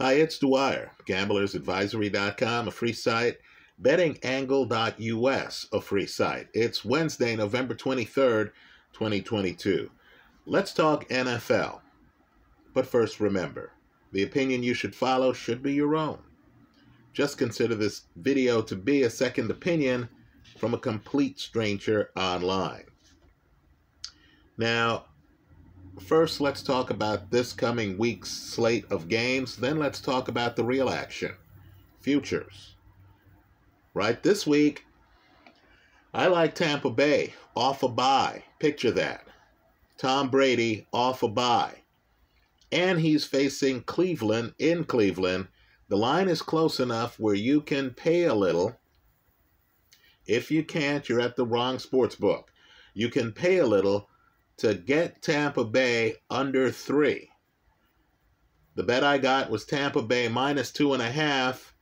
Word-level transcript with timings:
Hi, 0.00 0.12
it's 0.12 0.38
Dwyer, 0.38 0.92
gamblersadvisory.com, 1.08 2.68
a 2.68 2.70
free 2.70 2.92
site, 2.92 3.38
bettingangle.us, 3.82 5.66
a 5.72 5.80
free 5.80 6.06
site. 6.06 6.46
It's 6.54 6.84
Wednesday, 6.84 7.34
November 7.34 7.74
23rd, 7.74 8.52
2022. 8.92 9.90
Let's 10.46 10.72
talk 10.72 11.08
NFL. 11.08 11.80
But 12.74 12.86
first, 12.86 13.18
remember 13.18 13.72
the 14.12 14.22
opinion 14.22 14.62
you 14.62 14.72
should 14.72 14.94
follow 14.94 15.32
should 15.32 15.64
be 15.64 15.72
your 15.72 15.96
own. 15.96 16.20
Just 17.12 17.36
consider 17.36 17.74
this 17.74 18.02
video 18.14 18.62
to 18.62 18.76
be 18.76 19.02
a 19.02 19.10
second 19.10 19.50
opinion 19.50 20.08
from 20.60 20.74
a 20.74 20.78
complete 20.78 21.40
stranger 21.40 22.10
online. 22.14 22.84
Now, 24.56 25.06
first, 26.00 26.40
let's 26.40 26.62
talk 26.62 26.90
about 26.90 27.30
this 27.30 27.52
coming 27.52 27.98
week's 27.98 28.30
slate 28.30 28.84
of 28.90 29.08
games. 29.08 29.56
Then, 29.56 29.78
let's 29.78 30.00
talk 30.00 30.28
about 30.28 30.56
the 30.56 30.64
real 30.64 30.88
action 30.88 31.34
futures. 32.00 32.74
Right 33.94 34.22
this 34.22 34.46
week, 34.46 34.84
I 36.14 36.28
like 36.28 36.54
Tampa 36.54 36.90
Bay 36.90 37.34
off 37.54 37.82
a 37.82 37.88
bye. 37.88 38.44
Picture 38.58 38.92
that. 38.92 39.26
Tom 39.98 40.30
Brady 40.30 40.86
off 40.92 41.22
a 41.22 41.28
bye. 41.28 41.82
And 42.70 43.00
he's 43.00 43.24
facing 43.24 43.82
Cleveland 43.82 44.54
in 44.58 44.84
Cleveland. 44.84 45.48
The 45.88 45.96
line 45.96 46.28
is 46.28 46.42
close 46.42 46.80
enough 46.80 47.18
where 47.18 47.34
you 47.34 47.60
can 47.60 47.90
pay 47.90 48.24
a 48.24 48.34
little. 48.34 48.78
If 50.26 50.50
you 50.50 50.62
can't, 50.62 51.08
you're 51.08 51.20
at 51.20 51.36
the 51.36 51.46
wrong 51.46 51.78
sports 51.78 52.14
book. 52.14 52.52
You 52.94 53.08
can 53.08 53.32
pay 53.32 53.58
a 53.58 53.66
little 53.66 54.08
to 54.58 54.74
get 54.74 55.22
Tampa 55.22 55.64
Bay 55.64 56.16
under 56.30 56.70
three. 56.70 57.30
The 58.74 58.82
bet 58.82 59.02
I 59.02 59.18
got 59.18 59.50
was 59.50 59.64
Tampa 59.64 60.02
Bay 60.02 60.28
minus 60.28 60.70
two 60.70 60.92
and 60.92 61.02
a 61.02 61.10
half 61.10 61.74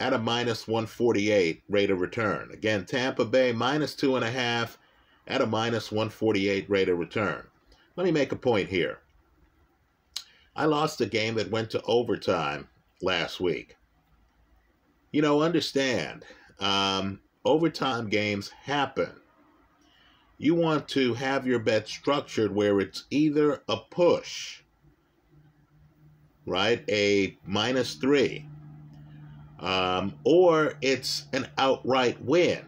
at 0.00 0.12
a 0.12 0.18
minus 0.18 0.66
148 0.66 1.62
rate 1.68 1.90
of 1.90 2.00
return. 2.00 2.50
Again, 2.52 2.84
Tampa 2.84 3.24
Bay 3.24 3.52
minus 3.52 3.94
two 3.94 4.16
and 4.16 4.24
a 4.24 4.30
half 4.30 4.78
at 5.26 5.40
a 5.40 5.46
minus 5.46 5.90
148 5.92 6.68
rate 6.68 6.88
of 6.88 6.98
return. 6.98 7.46
Let 7.96 8.04
me 8.04 8.12
make 8.12 8.32
a 8.32 8.36
point 8.36 8.68
here. 8.68 9.00
I 10.56 10.66
lost 10.66 11.00
a 11.00 11.06
game 11.06 11.34
that 11.34 11.50
went 11.50 11.70
to 11.70 11.82
overtime 11.82 12.68
last 13.00 13.40
week. 13.40 13.76
You 15.12 15.22
know, 15.22 15.42
understand, 15.42 16.24
um, 16.58 17.20
overtime 17.44 18.08
games 18.08 18.48
happen. 18.48 19.12
You 20.44 20.54
want 20.54 20.88
to 20.88 21.14
have 21.14 21.46
your 21.46 21.58
bet 21.58 21.88
structured 21.88 22.54
where 22.54 22.78
it's 22.78 23.04
either 23.08 23.62
a 23.66 23.78
push, 23.78 24.60
right, 26.44 26.84
a 26.86 27.38
minus 27.46 27.94
three, 27.94 28.46
um, 29.58 30.16
or 30.22 30.74
it's 30.82 31.24
an 31.32 31.48
outright 31.56 32.22
win. 32.22 32.62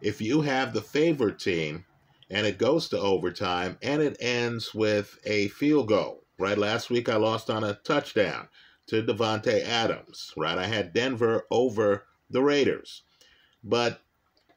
If 0.00 0.20
you 0.20 0.42
have 0.42 0.72
the 0.72 0.80
favorite 0.80 1.40
team 1.40 1.86
and 2.30 2.46
it 2.46 2.56
goes 2.56 2.88
to 2.90 3.00
overtime 3.00 3.76
and 3.82 4.00
it 4.00 4.16
ends 4.20 4.72
with 4.72 5.18
a 5.24 5.48
field 5.48 5.88
goal, 5.88 6.22
right? 6.38 6.56
Last 6.56 6.88
week 6.88 7.08
I 7.08 7.16
lost 7.16 7.50
on 7.50 7.64
a 7.64 7.80
touchdown 7.82 8.46
to 8.86 9.02
Davante 9.02 9.60
Adams, 9.64 10.32
right? 10.36 10.56
I 10.56 10.66
had 10.66 10.92
Denver 10.92 11.48
over 11.50 12.06
the 12.30 12.44
Raiders. 12.44 13.02
But 13.64 14.03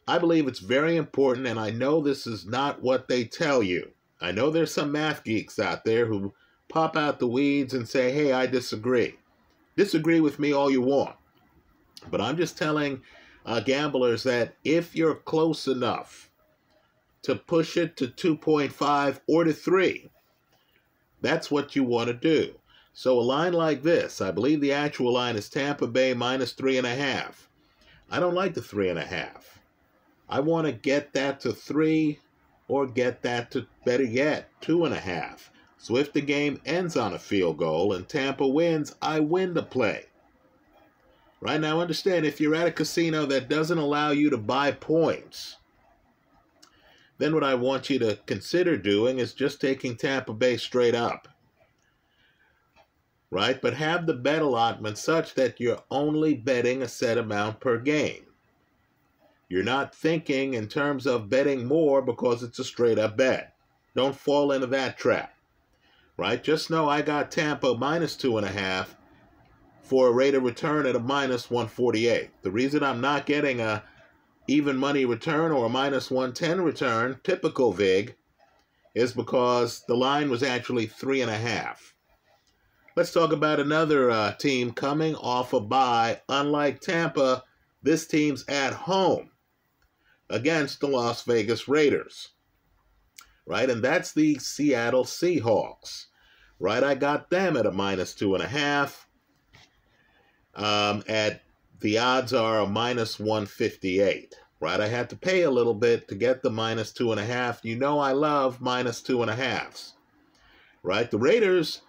I 0.07 0.19
believe 0.19 0.47
it's 0.47 0.59
very 0.59 0.95
important, 0.95 1.47
and 1.47 1.59
I 1.59 1.69
know 1.69 1.99
this 1.99 2.25
is 2.25 2.45
not 2.45 2.81
what 2.81 3.07
they 3.07 3.25
tell 3.25 3.61
you. 3.61 3.91
I 4.21 4.31
know 4.31 4.49
there's 4.49 4.73
some 4.73 4.91
math 4.91 5.23
geeks 5.23 5.59
out 5.59 5.83
there 5.83 6.05
who 6.05 6.33
pop 6.69 6.95
out 6.95 7.19
the 7.19 7.27
weeds 7.27 7.73
and 7.73 7.87
say, 7.87 8.11
hey, 8.11 8.31
I 8.31 8.45
disagree. 8.45 9.17
Disagree 9.75 10.19
with 10.19 10.39
me 10.39 10.53
all 10.53 10.71
you 10.71 10.81
want. 10.81 11.15
But 12.09 12.21
I'm 12.21 12.37
just 12.37 12.57
telling 12.57 13.01
uh, 13.45 13.59
gamblers 13.59 14.23
that 14.23 14.55
if 14.63 14.95
you're 14.95 15.15
close 15.15 15.67
enough 15.67 16.29
to 17.23 17.35
push 17.35 17.75
it 17.77 17.97
to 17.97 18.07
2.5 18.07 19.19
or 19.27 19.43
to 19.43 19.53
3, 19.53 20.09
that's 21.21 21.51
what 21.51 21.75
you 21.75 21.83
want 21.83 22.07
to 22.07 22.13
do. 22.13 22.55
So 22.93 23.19
a 23.19 23.21
line 23.21 23.53
like 23.53 23.83
this, 23.83 24.21
I 24.21 24.31
believe 24.31 24.61
the 24.61 24.73
actual 24.73 25.13
line 25.13 25.35
is 25.35 25.49
Tampa 25.49 25.87
Bay 25.87 26.13
minus 26.13 26.53
three 26.53 26.77
and 26.77 26.87
a 26.87 26.95
half. 26.95 27.47
I 28.09 28.19
don't 28.19 28.33
like 28.33 28.53
the 28.53 28.61
three 28.61 28.89
and 28.89 28.97
a 28.97 29.05
half. 29.05 29.56
I 30.29 30.39
want 30.41 30.67
to 30.67 30.73
get 30.73 31.13
that 31.13 31.39
to 31.41 31.53
three 31.53 32.19
or 32.67 32.85
get 32.85 33.21
that 33.21 33.51
to 33.51 33.65
better 33.85 34.03
yet, 34.03 34.49
two 34.61 34.85
and 34.85 34.93
a 34.93 34.99
half. 34.99 35.51
So 35.77 35.95
if 35.95 36.11
the 36.11 36.21
game 36.21 36.61
ends 36.65 36.97
on 36.97 37.13
a 37.13 37.19
field 37.19 37.57
goal 37.57 37.93
and 37.93 38.07
Tampa 38.07 38.47
wins, 38.47 38.95
I 39.01 39.19
win 39.19 39.53
the 39.53 39.63
play. 39.63 40.05
Right 41.39 41.61
now, 41.61 41.79
understand 41.79 42.25
if 42.25 42.41
you're 42.41 42.55
at 42.55 42.67
a 42.67 42.71
casino 42.71 43.25
that 43.27 43.47
doesn't 43.47 43.77
allow 43.77 44.09
you 44.11 44.29
to 44.31 44.37
buy 44.37 44.71
points, 44.71 45.57
then 47.19 47.33
what 47.33 47.43
I 47.43 47.55
want 47.55 47.89
you 47.89 47.99
to 47.99 48.19
consider 48.25 48.75
doing 48.75 49.19
is 49.19 49.33
just 49.33 49.61
taking 49.61 49.95
Tampa 49.95 50.33
Bay 50.33 50.57
straight 50.57 50.95
up 50.95 51.27
right? 53.29 53.61
But 53.61 53.73
have 53.75 54.05
the 54.05 54.13
bet 54.13 54.41
allotment 54.41 54.97
such 54.97 55.33
that 55.35 55.59
you're 55.59 55.83
only 55.91 56.33
betting 56.33 56.81
a 56.81 56.87
set 56.87 57.17
amount 57.17 57.59
per 57.59 57.77
game. 57.77 58.26
You're 59.49 59.63
not 59.63 59.95
thinking 59.95 60.55
in 60.55 60.67
terms 60.67 61.07
of 61.07 61.29
betting 61.29 61.65
more 61.65 62.01
because 62.01 62.43
it's 62.43 62.59
a 62.59 62.65
straight 62.65 62.99
up 62.99 63.15
bet. 63.15 63.53
Don't 63.95 64.15
fall 64.15 64.51
into 64.51 64.67
that 64.67 64.97
trap, 64.97 65.33
right? 66.17 66.43
Just 66.43 66.69
know 66.69 66.89
I 66.89 67.01
got 67.01 67.31
Tampa 67.31 67.73
minus 67.75 68.17
two 68.17 68.37
and 68.37 68.45
a 68.45 68.51
half 68.51 68.97
for 69.81 70.09
a 70.09 70.11
rate 70.11 70.35
of 70.35 70.43
return 70.43 70.85
at 70.85 70.97
a 70.97 70.99
minus 70.99 71.49
148. 71.49 72.29
The 72.41 72.51
reason 72.51 72.83
I'm 72.83 72.99
not 72.99 73.25
getting 73.25 73.61
a 73.61 73.83
even 74.49 74.75
money 74.75 75.05
return 75.05 75.53
or 75.53 75.65
a 75.65 75.69
minus 75.69 76.11
110 76.11 76.61
return, 76.61 77.19
typical 77.23 77.71
VIG, 77.71 78.15
is 78.93 79.13
because 79.13 79.83
the 79.87 79.95
line 79.95 80.29
was 80.29 80.43
actually 80.43 80.87
three 80.87 81.21
and 81.21 81.31
a 81.31 81.37
half. 81.37 81.93
Let's 82.97 83.13
talk 83.13 83.31
about 83.31 83.61
another 83.61 84.11
uh, 84.11 84.33
team 84.33 84.73
coming 84.73 85.15
off 85.15 85.53
a 85.53 85.61
bye. 85.61 86.19
Unlike 86.27 86.81
Tampa, 86.81 87.43
this 87.81 88.07
team's 88.07 88.43
at 88.49 88.73
home 88.73 89.29
against 90.29 90.79
the 90.79 90.87
Las 90.87 91.23
Vegas 91.23 91.67
Raiders. 91.67 92.29
Right? 93.45 93.69
And 93.69 93.81
that's 93.81 94.11
the 94.11 94.37
Seattle 94.39 95.05
Seahawks. 95.05 96.07
Right? 96.59 96.83
I 96.83 96.95
got 96.95 97.29
them 97.29 97.55
at 97.55 97.65
a 97.65 97.71
minus 97.71 98.13
two 98.13 98.35
and 98.35 98.43
a 98.43 98.47
half. 98.47 99.07
Um, 100.55 101.03
at 101.07 101.43
the 101.79 101.97
odds 101.99 102.33
are 102.33 102.59
a 102.59 102.67
minus 102.67 103.19
158. 103.19 104.35
Right? 104.59 104.79
I 104.81 104.87
had 104.87 105.09
to 105.11 105.15
pay 105.15 105.43
a 105.43 105.51
little 105.51 105.75
bit 105.75 106.07
to 106.07 106.15
get 106.15 106.41
the 106.41 106.49
minus 106.49 106.91
two 106.91 107.11
and 107.11 107.19
a 107.19 107.25
half. 107.25 107.63
You 107.63 107.75
know 107.75 107.99
I 107.99 108.11
love 108.11 108.59
minus 108.59 109.01
two 109.01 109.21
and 109.21 109.31
a 109.31 109.35
halves. 109.35 109.93
Right? 110.83 111.09
The 111.09 111.19
Raiders 111.19 111.81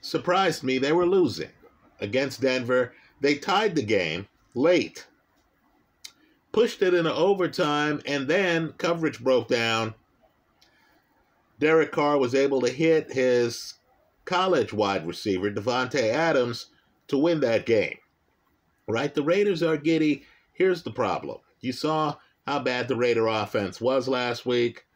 surprised 0.00 0.62
me. 0.62 0.78
They 0.78 0.92
were 0.92 1.06
losing 1.06 1.50
against 2.00 2.40
Denver. 2.40 2.92
They 3.20 3.36
tied 3.36 3.74
the 3.74 3.82
game 3.82 4.28
late, 4.54 5.06
pushed 6.52 6.82
it 6.82 6.94
into 6.94 7.14
overtime, 7.14 8.00
and 8.06 8.26
then 8.28 8.72
coverage 8.72 9.22
broke 9.22 9.48
down. 9.48 9.94
Derek 11.58 11.92
Carr 11.92 12.18
was 12.18 12.34
able 12.34 12.60
to 12.62 12.70
hit 12.70 13.12
his 13.12 13.74
college 14.24 14.72
wide 14.72 15.06
receiver, 15.06 15.50
Davante 15.50 16.02
Adams, 16.02 16.66
to 17.08 17.18
win 17.18 17.40
that 17.40 17.66
game. 17.66 17.98
Right? 18.88 19.14
The 19.14 19.22
Raiders 19.22 19.62
are 19.62 19.76
giddy. 19.76 20.24
Here's 20.52 20.82
the 20.82 20.90
problem. 20.90 21.38
You 21.60 21.72
saw 21.72 22.16
how 22.46 22.60
bad 22.60 22.88
the 22.88 22.96
Raider 22.96 23.26
offense 23.26 23.80
was 23.80 24.08
last 24.08 24.46
week. 24.46 24.86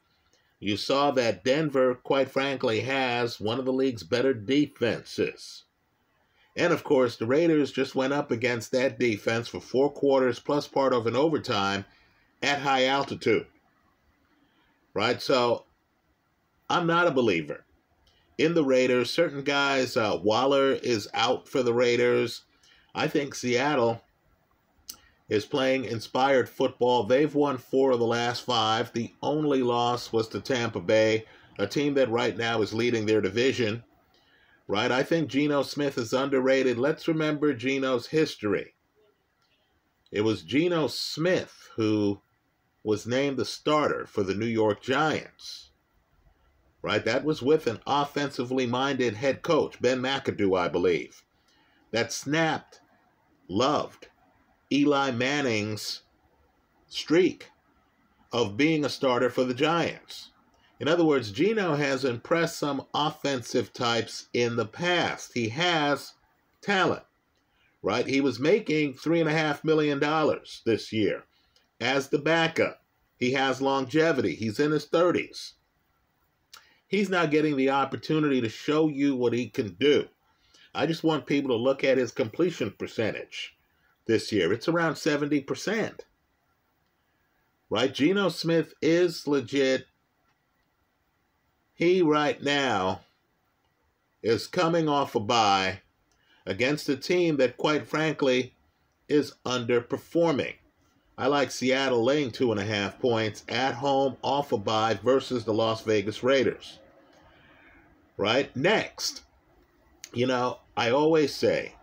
You 0.58 0.76
saw 0.76 1.10
that 1.12 1.44
Denver, 1.44 1.94
quite 1.96 2.30
frankly, 2.30 2.80
has 2.80 3.38
one 3.38 3.58
of 3.58 3.66
the 3.66 3.72
league's 3.72 4.02
better 4.02 4.32
defenses. 4.32 5.64
And 6.56 6.72
of 6.72 6.84
course, 6.84 7.16
the 7.16 7.26
Raiders 7.26 7.72
just 7.72 7.94
went 7.94 8.12
up 8.12 8.30
against 8.30 8.70
that 8.72 8.98
defense 8.98 9.48
for 9.48 9.60
four 9.60 9.90
quarters 9.90 10.38
plus 10.38 10.68
part 10.68 10.92
of 10.92 11.06
an 11.06 11.16
overtime 11.16 11.84
at 12.42 12.60
high 12.60 12.86
altitude. 12.86 13.46
Right? 14.92 15.20
So 15.20 15.64
I'm 16.70 16.86
not 16.86 17.08
a 17.08 17.12
believer 17.12 17.64
in 18.38 18.54
the 18.54 18.64
Raiders. 18.64 19.10
Certain 19.10 19.42
guys, 19.42 19.96
uh, 19.96 20.18
Waller 20.22 20.72
is 20.72 21.08
out 21.14 21.48
for 21.48 21.62
the 21.62 21.74
Raiders. 21.74 22.42
I 22.94 23.08
think 23.08 23.34
Seattle 23.34 24.00
is 25.28 25.44
playing 25.44 25.84
inspired 25.84 26.48
football. 26.48 27.04
They've 27.04 27.34
won 27.34 27.58
four 27.58 27.90
of 27.90 27.98
the 27.98 28.06
last 28.06 28.44
five. 28.44 28.92
The 28.92 29.12
only 29.22 29.62
loss 29.62 30.12
was 30.12 30.28
to 30.28 30.40
Tampa 30.40 30.80
Bay, 30.80 31.24
a 31.58 31.66
team 31.66 31.94
that 31.94 32.10
right 32.10 32.36
now 32.36 32.62
is 32.62 32.74
leading 32.74 33.06
their 33.06 33.20
division. 33.20 33.82
Right? 34.66 34.90
I 34.90 35.02
think 35.02 35.28
Geno 35.28 35.62
Smith 35.62 35.98
is 35.98 36.12
underrated. 36.12 36.78
Let's 36.78 37.06
remember 37.08 37.52
Geno's 37.52 38.06
history. 38.06 38.74
It 40.10 40.22
was 40.22 40.42
Geno 40.42 40.86
Smith 40.86 41.68
who 41.76 42.20
was 42.82 43.06
named 43.06 43.36
the 43.36 43.44
starter 43.44 44.06
for 44.06 44.22
the 44.22 44.34
New 44.34 44.46
York 44.46 44.82
Giants. 44.82 45.70
Right? 46.82 47.04
That 47.04 47.24
was 47.24 47.42
with 47.42 47.66
an 47.66 47.80
offensively 47.86 48.66
minded 48.66 49.14
head 49.14 49.42
coach, 49.42 49.80
Ben 49.80 50.00
McAdoo, 50.00 50.58
I 50.58 50.68
believe. 50.68 51.22
that 51.94 52.12
snapped, 52.12 52.80
loved 53.48 54.08
Eli 54.72 55.12
Manning's 55.12 56.02
streak 56.88 57.50
of 58.32 58.56
being 58.56 58.84
a 58.84 58.88
starter 58.88 59.30
for 59.30 59.44
the 59.44 59.54
Giants. 59.54 60.30
In 60.84 60.88
other 60.88 61.06
words, 61.06 61.32
Geno 61.32 61.76
has 61.76 62.04
impressed 62.04 62.58
some 62.58 62.84
offensive 62.92 63.72
types 63.72 64.28
in 64.34 64.54
the 64.54 64.66
past. 64.66 65.32
He 65.32 65.48
has 65.48 66.12
talent, 66.60 67.04
right? 67.80 68.06
He 68.06 68.20
was 68.20 68.38
making 68.38 68.92
$3.5 68.92 69.64
million 69.64 69.98
this 70.66 70.92
year 70.92 71.24
as 71.80 72.10
the 72.10 72.18
backup. 72.18 72.82
He 73.16 73.32
has 73.32 73.62
longevity. 73.62 74.34
He's 74.34 74.60
in 74.60 74.72
his 74.72 74.86
30s. 74.86 75.52
He's 76.86 77.08
not 77.08 77.30
getting 77.30 77.56
the 77.56 77.70
opportunity 77.70 78.42
to 78.42 78.50
show 78.50 78.88
you 78.88 79.16
what 79.16 79.32
he 79.32 79.48
can 79.48 79.76
do. 79.80 80.06
I 80.74 80.84
just 80.84 81.02
want 81.02 81.24
people 81.24 81.56
to 81.56 81.64
look 81.64 81.82
at 81.82 81.96
his 81.96 82.12
completion 82.12 82.70
percentage 82.78 83.56
this 84.04 84.30
year. 84.30 84.52
It's 84.52 84.68
around 84.68 84.96
70%. 84.96 86.00
Right? 87.70 87.94
Geno 87.94 88.28
Smith 88.28 88.74
is 88.82 89.26
legit. 89.26 89.86
He 91.74 92.02
right 92.02 92.40
now 92.40 93.00
is 94.22 94.46
coming 94.46 94.88
off 94.88 95.14
a 95.14 95.20
bye 95.20 95.80
against 96.46 96.88
a 96.88 96.96
team 96.96 97.36
that, 97.38 97.56
quite 97.56 97.86
frankly, 97.86 98.54
is 99.08 99.34
underperforming. 99.44 100.54
I 101.18 101.26
like 101.26 101.50
Seattle 101.50 102.02
laying 102.02 102.30
two 102.30 102.50
and 102.52 102.60
a 102.60 102.64
half 102.64 102.98
points 102.98 103.44
at 103.48 103.74
home 103.74 104.16
off 104.22 104.52
a 104.52 104.58
bye 104.58 104.98
versus 105.02 105.44
the 105.44 105.54
Las 105.54 105.82
Vegas 105.82 106.22
Raiders. 106.22 106.78
Right? 108.16 108.54
Next, 108.56 109.22
you 110.12 110.26
know, 110.26 110.58
I 110.76 110.90
always 110.90 111.34
say, 111.34 111.74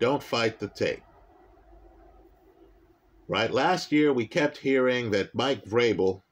don't 0.00 0.22
fight 0.22 0.58
the 0.58 0.68
tape. 0.68 1.02
Right? 3.26 3.50
Last 3.50 3.92
year, 3.92 4.12
we 4.12 4.26
kept 4.26 4.56
hearing 4.56 5.10
that 5.10 5.34
Mike 5.34 5.64
Vrabel 5.66 6.22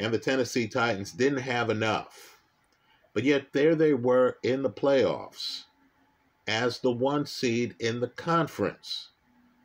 and 0.00 0.12
the 0.12 0.18
Tennessee 0.18 0.66
Titans 0.66 1.12
didn't 1.12 1.40
have 1.40 1.70
enough. 1.70 2.38
But 3.14 3.24
yet, 3.24 3.52
there 3.52 3.74
they 3.74 3.94
were 3.94 4.38
in 4.42 4.62
the 4.62 4.70
playoffs 4.70 5.64
as 6.48 6.80
the 6.80 6.90
one 6.90 7.26
seed 7.26 7.74
in 7.78 8.00
the 8.00 8.08
conference 8.08 9.10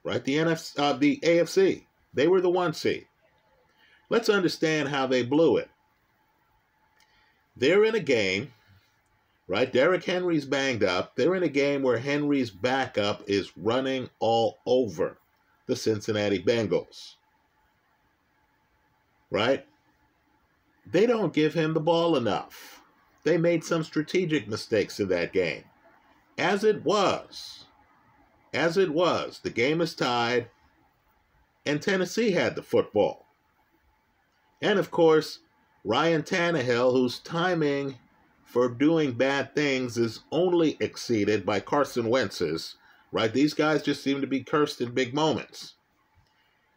right? 0.05 0.23
The 0.23 0.37
NFC, 0.37 0.79
uh, 0.79 0.93
the 0.93 1.19
AFC, 1.23 1.83
they 2.13 2.29
were 2.29 2.39
the 2.39 2.49
one 2.49 2.73
seed. 2.73 3.07
Let's 4.09 4.29
understand 4.29 4.87
how 4.87 5.07
they 5.07 5.23
blew 5.23 5.57
it. 5.57 5.69
They're 7.57 7.83
in 7.83 7.95
a 7.95 7.99
game, 7.99 8.53
right? 9.47 9.71
Derrick 9.71 10.03
Henry's 10.03 10.45
banged 10.45 10.83
up. 10.83 11.15
They're 11.15 11.35
in 11.35 11.43
a 11.43 11.49
game 11.49 11.81
where 11.81 11.97
Henry's 11.97 12.51
backup 12.51 13.23
is 13.27 13.57
running 13.57 14.09
all 14.19 14.59
over 14.65 15.17
the 15.65 15.75
Cincinnati 15.75 16.41
Bengals, 16.41 17.15
right? 19.31 19.65
They 20.85 21.05
don't 21.05 21.33
give 21.33 21.53
him 21.53 21.73
the 21.73 21.79
ball 21.79 22.15
enough. 22.15 22.81
They 23.23 23.37
made 23.37 23.63
some 23.63 23.83
strategic 23.83 24.47
mistakes 24.47 24.99
in 24.99 25.07
that 25.09 25.33
game. 25.33 25.63
As 26.37 26.63
it 26.63 26.83
was, 26.83 27.65
as 28.53 28.77
it 28.77 28.91
was, 28.91 29.39
the 29.39 29.49
game 29.49 29.81
is 29.81 29.95
tied, 29.95 30.49
and 31.65 31.81
Tennessee 31.81 32.31
had 32.31 32.55
the 32.55 32.61
football. 32.61 33.25
And 34.61 34.77
of 34.77 34.91
course, 34.91 35.39
Ryan 35.83 36.23
Tannehill, 36.23 36.91
whose 36.91 37.19
timing 37.19 37.97
for 38.43 38.69
doing 38.69 39.13
bad 39.13 39.53
things 39.55 39.97
is 39.97 40.21
only 40.31 40.77
exceeded 40.79 41.45
by 41.45 41.59
Carson 41.59 42.09
Wentz's, 42.09 42.75
right? 43.11 43.33
These 43.33 43.53
guys 43.53 43.83
just 43.83 44.03
seem 44.03 44.21
to 44.21 44.27
be 44.27 44.43
cursed 44.43 44.81
in 44.81 44.93
big 44.93 45.13
moments. 45.13 45.73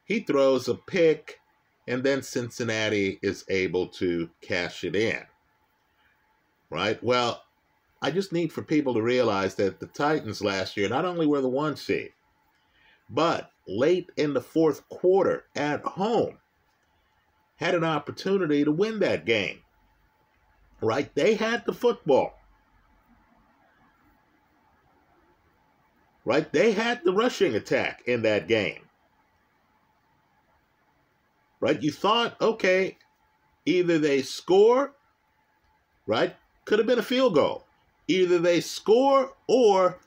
He 0.04 0.20
throws 0.20 0.68
a 0.68 0.74
pick, 0.74 1.40
and 1.88 2.04
then 2.04 2.22
Cincinnati 2.22 3.18
is 3.22 3.44
able 3.48 3.88
to 3.88 4.28
cash 4.42 4.84
it 4.84 4.94
in. 4.94 5.22
Right? 6.68 7.02
Well, 7.02 7.42
I 8.02 8.10
just 8.10 8.30
need 8.30 8.52
for 8.52 8.62
people 8.62 8.92
to 8.94 9.02
realize 9.02 9.54
that 9.54 9.80
the 9.80 9.86
Titans 9.86 10.42
last 10.42 10.76
year 10.76 10.88
not 10.90 11.06
only 11.06 11.26
were 11.26 11.40
the 11.40 11.48
one 11.48 11.76
seed, 11.76 12.12
but 13.08 13.50
late 13.66 14.10
in 14.18 14.34
the 14.34 14.40
fourth 14.42 14.86
quarter 14.90 15.46
at 15.56 15.80
home 15.82 16.36
had 17.56 17.74
an 17.74 17.84
opportunity 17.84 18.64
to 18.64 18.70
win 18.70 19.00
that 19.00 19.24
game. 19.24 19.60
Right? 20.82 21.12
They 21.14 21.34
had 21.34 21.64
the 21.64 21.72
football. 21.72 22.38
Right? 26.26 26.52
They 26.52 26.72
had 26.72 27.02
the 27.02 27.14
rushing 27.14 27.54
attack 27.56 28.02
in 28.06 28.20
that 28.22 28.46
game. 28.46 28.87
Right? 31.60 31.82
You 31.82 31.90
thought, 31.90 32.40
okay, 32.40 32.98
either 33.66 33.98
they 33.98 34.22
score, 34.22 34.94
right? 36.06 36.36
Could 36.64 36.78
have 36.78 36.86
been 36.86 36.98
a 36.98 37.02
field 37.02 37.34
goal. 37.34 37.64
Either 38.06 38.38
they 38.38 38.60
score 38.60 39.32
or 39.46 39.98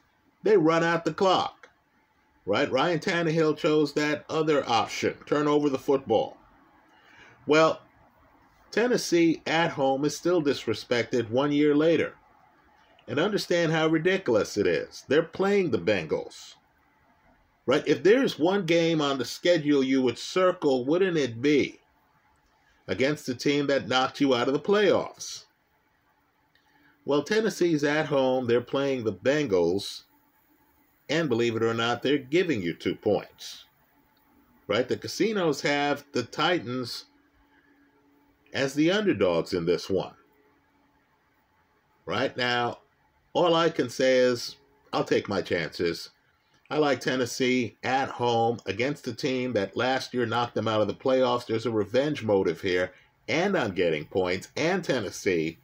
they 0.43 0.57
run 0.57 0.83
out 0.83 1.05
the 1.05 1.13
clock. 1.13 1.69
Right? 2.45 2.71
Ryan 2.71 2.99
Tannehill 2.99 3.57
chose 3.57 3.93
that 3.93 4.25
other 4.29 4.67
option, 4.67 5.15
turn 5.25 5.47
over 5.47 5.69
the 5.69 5.77
football. 5.77 6.37
Well, 7.45 7.81
Tennessee 8.71 9.41
at 9.45 9.71
home 9.71 10.05
is 10.05 10.15
still 10.15 10.41
disrespected 10.41 11.29
one 11.29 11.51
year 11.51 11.75
later. 11.75 12.15
And 13.07 13.19
understand 13.19 13.71
how 13.71 13.87
ridiculous 13.87 14.57
it 14.57 14.65
is. 14.65 15.03
They're 15.07 15.23
playing 15.23 15.71
the 15.71 15.79
Bengals. 15.79 16.55
Right? 17.65 17.87
If 17.87 18.03
there's 18.03 18.39
one 18.39 18.65
game 18.65 19.01
on 19.01 19.17
the 19.17 19.25
schedule 19.25 19.83
you 19.83 20.01
would 20.01 20.17
circle, 20.17 20.85
wouldn't 20.85 21.17
it 21.17 21.41
be 21.41 21.79
against 22.87 23.25
the 23.25 23.35
team 23.35 23.67
that 23.67 23.87
knocked 23.87 24.19
you 24.19 24.33
out 24.33 24.47
of 24.47 24.53
the 24.53 24.59
playoffs? 24.59 25.45
Well, 27.05 27.23
Tennessee's 27.23 27.83
at 27.83 28.07
home. 28.07 28.47
They're 28.47 28.61
playing 28.61 29.03
the 29.03 29.13
Bengals. 29.13 30.03
And 31.09 31.29
believe 31.29 31.55
it 31.55 31.63
or 31.63 31.73
not, 31.73 32.01
they're 32.01 32.17
giving 32.17 32.61
you 32.61 32.73
two 32.73 32.95
points. 32.95 33.65
Right? 34.67 34.87
The 34.87 34.97
casinos 34.97 35.61
have 35.61 36.05
the 36.13 36.23
Titans 36.23 37.05
as 38.53 38.73
the 38.73 38.91
underdogs 38.91 39.53
in 39.53 39.65
this 39.65 39.89
one. 39.89 40.13
Right 42.05 42.35
now, 42.35 42.79
all 43.33 43.55
I 43.55 43.69
can 43.69 43.89
say 43.89 44.17
is 44.17 44.57
I'll 44.91 45.03
take 45.03 45.29
my 45.29 45.41
chances. 45.41 46.09
I 46.71 46.77
like 46.77 47.01
Tennessee 47.01 47.75
at 47.83 48.07
home 48.07 48.61
against 48.65 49.05
a 49.05 49.13
team 49.13 49.51
that 49.51 49.75
last 49.75 50.13
year 50.13 50.25
knocked 50.25 50.55
them 50.55 50.69
out 50.69 50.79
of 50.79 50.87
the 50.87 50.93
playoffs. 50.93 51.45
There's 51.45 51.65
a 51.65 51.69
revenge 51.69 52.23
motive 52.23 52.61
here, 52.61 52.93
and 53.27 53.57
I'm 53.57 53.73
getting 53.73 54.05
points, 54.05 54.47
and 54.55 54.81
Tennessee 54.81 55.57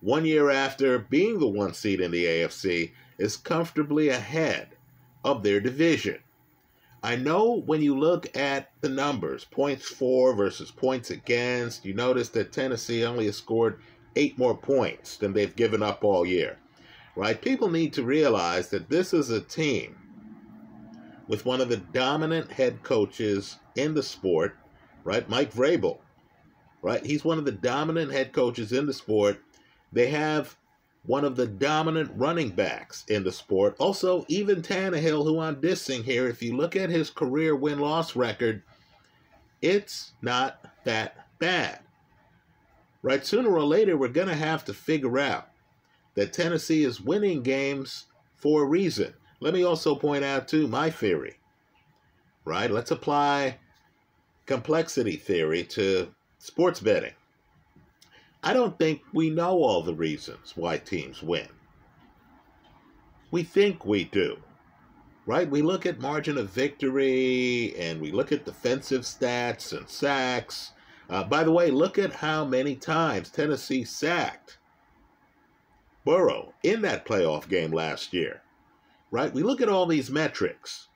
one 0.00 0.24
year 0.24 0.48
after 0.48 1.00
being 1.00 1.40
the 1.40 1.48
one 1.48 1.74
seed 1.74 2.00
in 2.00 2.12
the 2.12 2.26
AFC, 2.26 2.92
is 3.18 3.36
comfortably 3.36 4.08
ahead 4.08 4.68
of 5.24 5.42
their 5.42 5.58
division. 5.58 6.20
I 7.02 7.16
know 7.16 7.62
when 7.66 7.82
you 7.82 7.98
look 7.98 8.36
at 8.36 8.70
the 8.82 8.88
numbers, 8.88 9.44
points 9.44 9.88
for 9.88 10.32
versus 10.36 10.70
points 10.70 11.10
against, 11.10 11.84
you 11.84 11.92
notice 11.92 12.28
that 12.28 12.52
Tennessee 12.52 13.04
only 13.04 13.26
has 13.26 13.36
scored 13.36 13.80
eight 14.14 14.38
more 14.38 14.56
points 14.56 15.16
than 15.16 15.32
they've 15.32 15.56
given 15.56 15.82
up 15.82 16.04
all 16.04 16.24
year. 16.24 16.56
Right? 17.16 17.42
People 17.42 17.68
need 17.68 17.92
to 17.94 18.04
realize 18.04 18.68
that 18.68 18.88
this 18.88 19.12
is 19.12 19.30
a 19.30 19.40
team 19.40 19.96
with 21.30 21.46
one 21.46 21.62
of 21.62 21.70
the 21.70 21.78
dominant 21.78 22.50
head 22.52 22.82
coaches 22.82 23.56
in 23.76 23.94
the 23.94 24.02
sport, 24.02 24.58
right? 25.04 25.26
Mike 25.30 25.54
Vrabel, 25.54 25.98
right? 26.82 27.06
He's 27.06 27.24
one 27.24 27.38
of 27.38 27.46
the 27.46 27.52
dominant 27.52 28.12
head 28.12 28.32
coaches 28.32 28.72
in 28.72 28.84
the 28.84 28.92
sport 28.92 29.40
they 29.92 30.08
have 30.08 30.56
one 31.04 31.24
of 31.24 31.36
the 31.36 31.46
dominant 31.46 32.10
running 32.14 32.50
backs 32.50 33.04
in 33.08 33.24
the 33.24 33.32
sport. 33.32 33.74
Also, 33.78 34.24
even 34.28 34.62
Tannehill, 34.62 35.24
who 35.24 35.40
I'm 35.40 35.56
dissing 35.56 36.04
here, 36.04 36.28
if 36.28 36.42
you 36.42 36.56
look 36.56 36.76
at 36.76 36.90
his 36.90 37.10
career 37.10 37.56
win 37.56 37.78
loss 37.78 38.14
record, 38.14 38.62
it's 39.62 40.12
not 40.22 40.64
that 40.84 41.26
bad. 41.38 41.80
Right? 43.02 43.24
Sooner 43.24 43.50
or 43.50 43.64
later, 43.64 43.96
we're 43.96 44.08
going 44.08 44.28
to 44.28 44.34
have 44.34 44.64
to 44.66 44.74
figure 44.74 45.18
out 45.18 45.48
that 46.14 46.32
Tennessee 46.34 46.84
is 46.84 47.00
winning 47.00 47.42
games 47.42 48.06
for 48.36 48.62
a 48.62 48.66
reason. 48.66 49.14
Let 49.40 49.54
me 49.54 49.64
also 49.64 49.94
point 49.94 50.24
out, 50.24 50.48
too, 50.48 50.68
my 50.68 50.90
theory. 50.90 51.36
Right? 52.44 52.70
Let's 52.70 52.90
apply 52.90 53.58
complexity 54.46 55.16
theory 55.16 55.64
to 55.64 56.12
sports 56.38 56.80
betting. 56.80 57.14
I 58.42 58.52
don't 58.52 58.78
think 58.78 59.02
we 59.12 59.30
know 59.30 59.58
all 59.58 59.82
the 59.82 59.94
reasons 59.94 60.54
why 60.56 60.78
teams 60.78 61.22
win. 61.22 61.48
We 63.30 63.42
think 63.42 63.84
we 63.84 64.04
do, 64.04 64.38
right? 65.26 65.48
We 65.48 65.62
look 65.62 65.86
at 65.86 66.00
margin 66.00 66.36
of 66.38 66.50
victory 66.50 67.74
and 67.78 68.00
we 68.00 68.10
look 68.10 68.32
at 68.32 68.44
defensive 68.44 69.02
stats 69.02 69.76
and 69.76 69.88
sacks. 69.88 70.72
Uh, 71.08 71.22
by 71.22 71.44
the 71.44 71.52
way, 71.52 71.70
look 71.70 71.98
at 71.98 72.12
how 72.12 72.44
many 72.44 72.74
times 72.74 73.30
Tennessee 73.30 73.84
sacked 73.84 74.58
Burrow 76.04 76.54
in 76.62 76.82
that 76.82 77.06
playoff 77.06 77.48
game 77.48 77.70
last 77.70 78.12
year. 78.12 78.42
Right? 79.10 79.32
We 79.32 79.42
look 79.42 79.60
at 79.60 79.68
all 79.68 79.86
these 79.86 80.10
metrics 80.10 80.88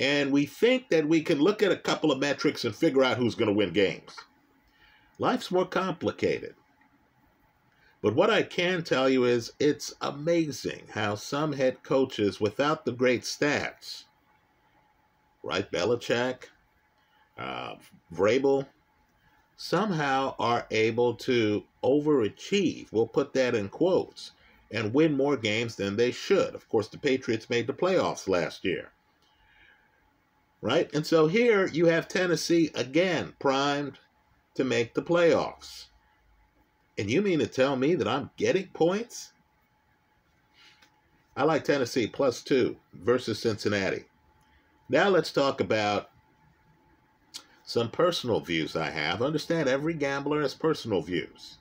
and 0.00 0.30
we 0.30 0.46
think 0.46 0.88
that 0.90 1.08
we 1.08 1.22
can 1.22 1.40
look 1.40 1.62
at 1.62 1.72
a 1.72 1.76
couple 1.76 2.12
of 2.12 2.20
metrics 2.20 2.64
and 2.64 2.74
figure 2.74 3.02
out 3.02 3.16
who's 3.16 3.34
going 3.34 3.48
to 3.48 3.54
win 3.54 3.72
games. 3.72 4.14
Life's 5.18 5.50
more 5.50 5.66
complicated. 5.66 6.54
But 8.00 8.14
what 8.14 8.30
I 8.30 8.44
can 8.44 8.84
tell 8.84 9.08
you 9.08 9.24
is 9.24 9.52
it's 9.58 9.92
amazing 10.00 10.84
how 10.92 11.16
some 11.16 11.52
head 11.52 11.82
coaches, 11.82 12.40
without 12.40 12.84
the 12.84 12.92
great 12.92 13.22
stats, 13.22 14.04
right, 15.42 15.68
Belichick, 15.72 16.44
uh, 17.36 17.74
Vrabel, 18.14 18.66
somehow 19.56 20.36
are 20.38 20.68
able 20.70 21.14
to 21.14 21.64
overachieve. 21.82 22.92
We'll 22.92 23.08
put 23.08 23.32
that 23.32 23.56
in 23.56 23.68
quotes 23.68 24.30
and 24.70 24.94
win 24.94 25.16
more 25.16 25.36
games 25.36 25.76
than 25.76 25.96
they 25.96 26.10
should. 26.10 26.54
Of 26.54 26.68
course, 26.68 26.88
the 26.88 26.98
Patriots 26.98 27.48
made 27.48 27.66
the 27.66 27.72
playoffs 27.72 28.28
last 28.28 28.64
year. 28.64 28.92
Right? 30.60 30.92
And 30.94 31.06
so 31.06 31.28
here 31.28 31.66
you 31.66 31.86
have 31.86 32.08
Tennessee 32.08 32.70
again 32.74 33.34
primed 33.38 33.98
to 34.54 34.64
make 34.64 34.94
the 34.94 35.02
playoffs. 35.02 35.86
And 36.98 37.08
you 37.08 37.22
mean 37.22 37.38
to 37.38 37.46
tell 37.46 37.76
me 37.76 37.94
that 37.94 38.08
I'm 38.08 38.30
getting 38.36 38.66
points? 38.68 39.32
I 41.36 41.44
like 41.44 41.62
Tennessee 41.62 42.08
plus 42.08 42.42
two 42.42 42.76
versus 42.92 43.38
Cincinnati. 43.38 44.06
Now 44.88 45.08
let's 45.08 45.32
talk 45.32 45.60
about 45.60 46.10
some 47.62 47.90
personal 47.90 48.40
views 48.40 48.74
I 48.74 48.90
have. 48.90 49.22
Understand 49.22 49.68
every 49.68 49.94
gambler 49.94 50.42
has 50.42 50.54
personal 50.54 51.02
views. 51.02 51.58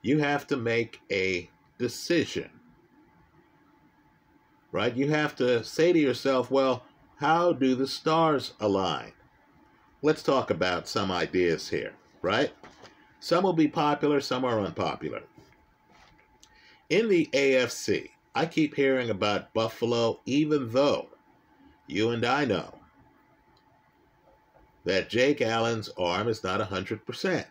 You 0.00 0.20
have 0.20 0.46
to 0.46 0.56
make 0.56 1.00
a 1.10 1.50
decision. 1.82 2.48
Right? 4.70 4.96
You 4.96 5.10
have 5.10 5.34
to 5.36 5.64
say 5.64 5.92
to 5.92 5.98
yourself, 5.98 6.48
well, 6.48 6.84
how 7.16 7.52
do 7.52 7.74
the 7.74 7.88
stars 7.88 8.54
align? 8.60 9.12
Let's 10.00 10.22
talk 10.22 10.50
about 10.50 10.86
some 10.86 11.10
ideas 11.10 11.68
here, 11.68 11.94
right? 12.22 12.52
Some 13.18 13.42
will 13.42 13.52
be 13.52 13.66
popular, 13.66 14.20
some 14.20 14.44
are 14.44 14.60
unpopular. 14.60 15.22
In 16.88 17.08
the 17.08 17.28
AFC, 17.32 18.10
I 18.34 18.46
keep 18.46 18.76
hearing 18.76 19.10
about 19.10 19.52
Buffalo, 19.52 20.20
even 20.24 20.70
though 20.70 21.08
you 21.88 22.10
and 22.10 22.24
I 22.24 22.44
know 22.44 22.74
that 24.84 25.10
Jake 25.10 25.42
Allen's 25.42 25.90
arm 25.98 26.28
is 26.28 26.44
not 26.44 26.60
100%. 26.60 27.44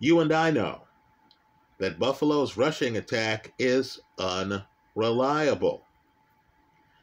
You 0.00 0.20
and 0.20 0.32
I 0.32 0.50
know 0.50 0.82
that 1.80 1.98
Buffalo's 1.98 2.58
rushing 2.58 2.98
attack 2.98 3.54
is 3.58 3.98
unreliable. 4.18 5.82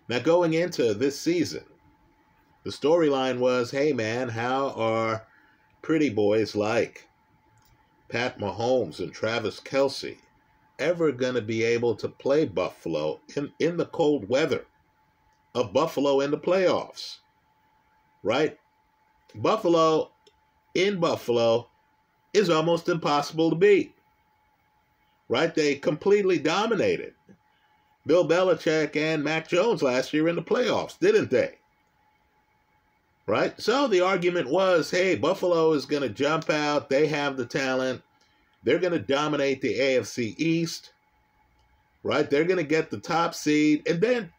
Now, 0.08 0.20
going 0.20 0.54
into 0.54 0.94
this 0.94 1.20
season, 1.20 1.64
the 2.64 2.70
storyline 2.70 3.40
was 3.40 3.72
hey, 3.72 3.92
man, 3.92 4.30
how 4.30 4.70
are 4.70 5.28
pretty 5.82 6.10
boys 6.10 6.56
like 6.56 7.10
Pat 8.08 8.40
Mahomes 8.40 9.00
and 9.00 9.12
Travis 9.12 9.60
Kelce 9.60 10.18
ever 10.78 11.12
going 11.12 11.34
to 11.34 11.42
be 11.42 11.64
able 11.64 11.96
to 11.96 12.08
play 12.08 12.46
Buffalo 12.46 13.20
in, 13.36 13.52
in 13.60 13.78
the 13.78 13.88
cold 13.88 14.30
weather 14.30 14.68
of 15.56 15.74
Buffalo 15.74 16.20
in 16.22 16.30
the 16.30 16.38
playoffs? 16.38 17.18
Right? 18.22 18.60
Buffalo 19.34 20.12
in 20.76 21.00
Buffalo 21.00 21.68
is 22.32 22.50
almost 22.52 22.88
impossible 22.88 23.50
to 23.50 23.56
beat 23.56 23.97
right? 25.30 25.54
They 25.54 25.76
completely 25.76 26.38
dominated 26.38 27.14
Bill 28.06 28.28
Belichick 28.28 28.96
and 28.96 29.24
Mac 29.24 29.48
Jones 29.48 29.82
last 29.82 30.14
year 30.14 30.28
in 30.28 30.36
the 30.36 30.42
playoffs, 30.42 30.98
didn't 31.00 31.30
they? 31.30 31.56
Right? 33.26 33.60
So 33.60 33.88
the 33.88 34.02
argument 34.02 34.50
was 34.50 34.90
hey, 34.90 35.16
Buffalo 35.16 35.74
is 35.74 35.86
going 35.86 36.04
to 36.04 36.10
jump 36.10 36.50
out. 36.50 36.90
They 36.90 37.08
have 37.08 37.36
the 37.36 37.46
talent. 37.46 38.02
They're 38.64 38.80
going 38.80 38.94
to 38.94 39.00
dominate 39.00 39.62
the 39.62 39.78
AFC 39.78 40.36
East. 40.38 40.94
Right? 42.04 42.30
They're 42.30 42.46
going 42.46 42.58
to 42.58 42.64
get 42.64 42.90
the 42.90 43.00
top 43.00 43.36
seed. 43.36 43.86
And 43.88 44.00
then 44.00 44.32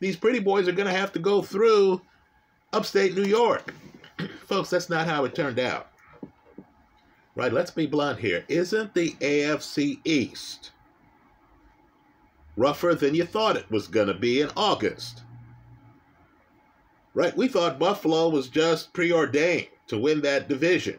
these 0.00 0.16
pretty 0.16 0.40
boys 0.40 0.66
are 0.66 0.72
going 0.72 0.88
to 0.88 0.98
have 0.98 1.12
to 1.12 1.20
go 1.20 1.42
through 1.42 2.02
upstate 2.72 3.14
New 3.14 3.24
York. 3.24 3.72
Folks, 4.46 4.70
that's 4.70 4.90
not 4.90 5.06
how 5.06 5.24
it 5.24 5.36
turned 5.36 5.60
out 5.60 5.93
right? 7.34 7.52
Let's 7.52 7.70
be 7.70 7.86
blunt 7.86 8.20
here. 8.20 8.44
Isn't 8.48 8.94
the 8.94 9.12
AFC 9.20 10.00
East 10.04 10.70
rougher 12.56 12.94
than 12.94 13.14
you 13.14 13.24
thought 13.24 13.56
it 13.56 13.70
was 13.70 13.88
going 13.88 14.06
to 14.08 14.14
be 14.14 14.40
in 14.40 14.50
August? 14.56 15.22
Right? 17.14 17.36
We 17.36 17.48
thought 17.48 17.78
Buffalo 17.78 18.28
was 18.28 18.48
just 18.48 18.92
preordained 18.92 19.68
to 19.88 19.98
win 19.98 20.20
that 20.22 20.48
division. 20.48 20.98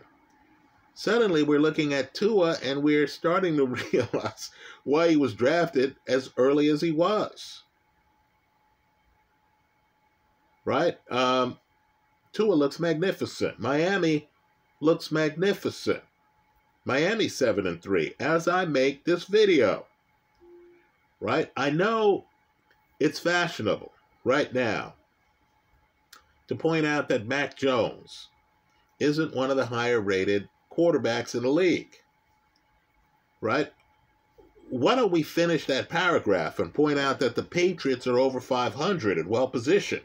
Suddenly, 0.94 1.44
we're 1.44 1.60
looking 1.60 1.94
at 1.94 2.14
Tua 2.14 2.56
and 2.64 2.82
we're 2.82 3.08
starting 3.08 3.58
to 3.58 3.66
realize 3.94 4.52
why 4.84 5.10
he 5.10 5.18
was 5.18 5.34
drafted 5.34 5.96
as 6.08 6.32
early 6.38 6.70
as 6.70 6.80
he 6.80 6.92
was. 6.92 7.64
Right? 10.64 10.98
Um, 11.12 11.60
Tua 12.32 12.54
looks 12.54 12.80
magnificent. 12.80 13.60
Miami 13.60 14.30
looks 14.80 15.12
magnificent. 15.12 16.02
Miami 16.86 17.28
7 17.28 17.66
and 17.66 17.82
3 17.82 18.14
as 18.20 18.48
I 18.48 18.66
make 18.66 19.04
this 19.04 19.26
video. 19.26 19.88
Right? 21.20 21.52
I 21.58 21.72
know 21.72 22.26
it's 23.00 23.20
fashionable 23.20 23.92
right 24.24 24.54
now 24.54 24.94
to 26.48 26.56
point 26.56 26.86
out 26.86 27.10
that 27.10 27.28
Mac 27.28 27.58
Jones 27.58 28.30
isn't 29.00 29.36
one 29.36 29.50
of 29.50 29.58
the 29.58 29.66
higher 29.66 30.00
rated 30.00 30.48
quarterbacks 30.72 31.34
in 31.36 31.42
the 31.42 31.50
league. 31.50 32.00
Right? 33.42 33.72
Why 34.70 34.96
don't 34.96 35.12
we 35.12 35.24
finish 35.24 35.66
that 35.66 35.90
paragraph 35.90 36.60
and 36.60 36.74
point 36.74 37.00
out 37.00 37.20
that 37.20 37.36
the 37.36 37.44
Patriots 37.44 38.08
are 38.08 38.20
over 38.20 38.40
500 38.40 39.18
and 39.18 39.30
well 39.30 39.48
positioned? 39.48 40.02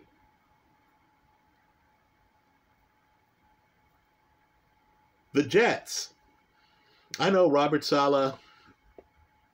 The 5.33 5.43
Jets 5.45 6.13
I 7.21 7.29
know 7.29 7.51
Robert 7.51 7.85
Saleh 7.85 8.35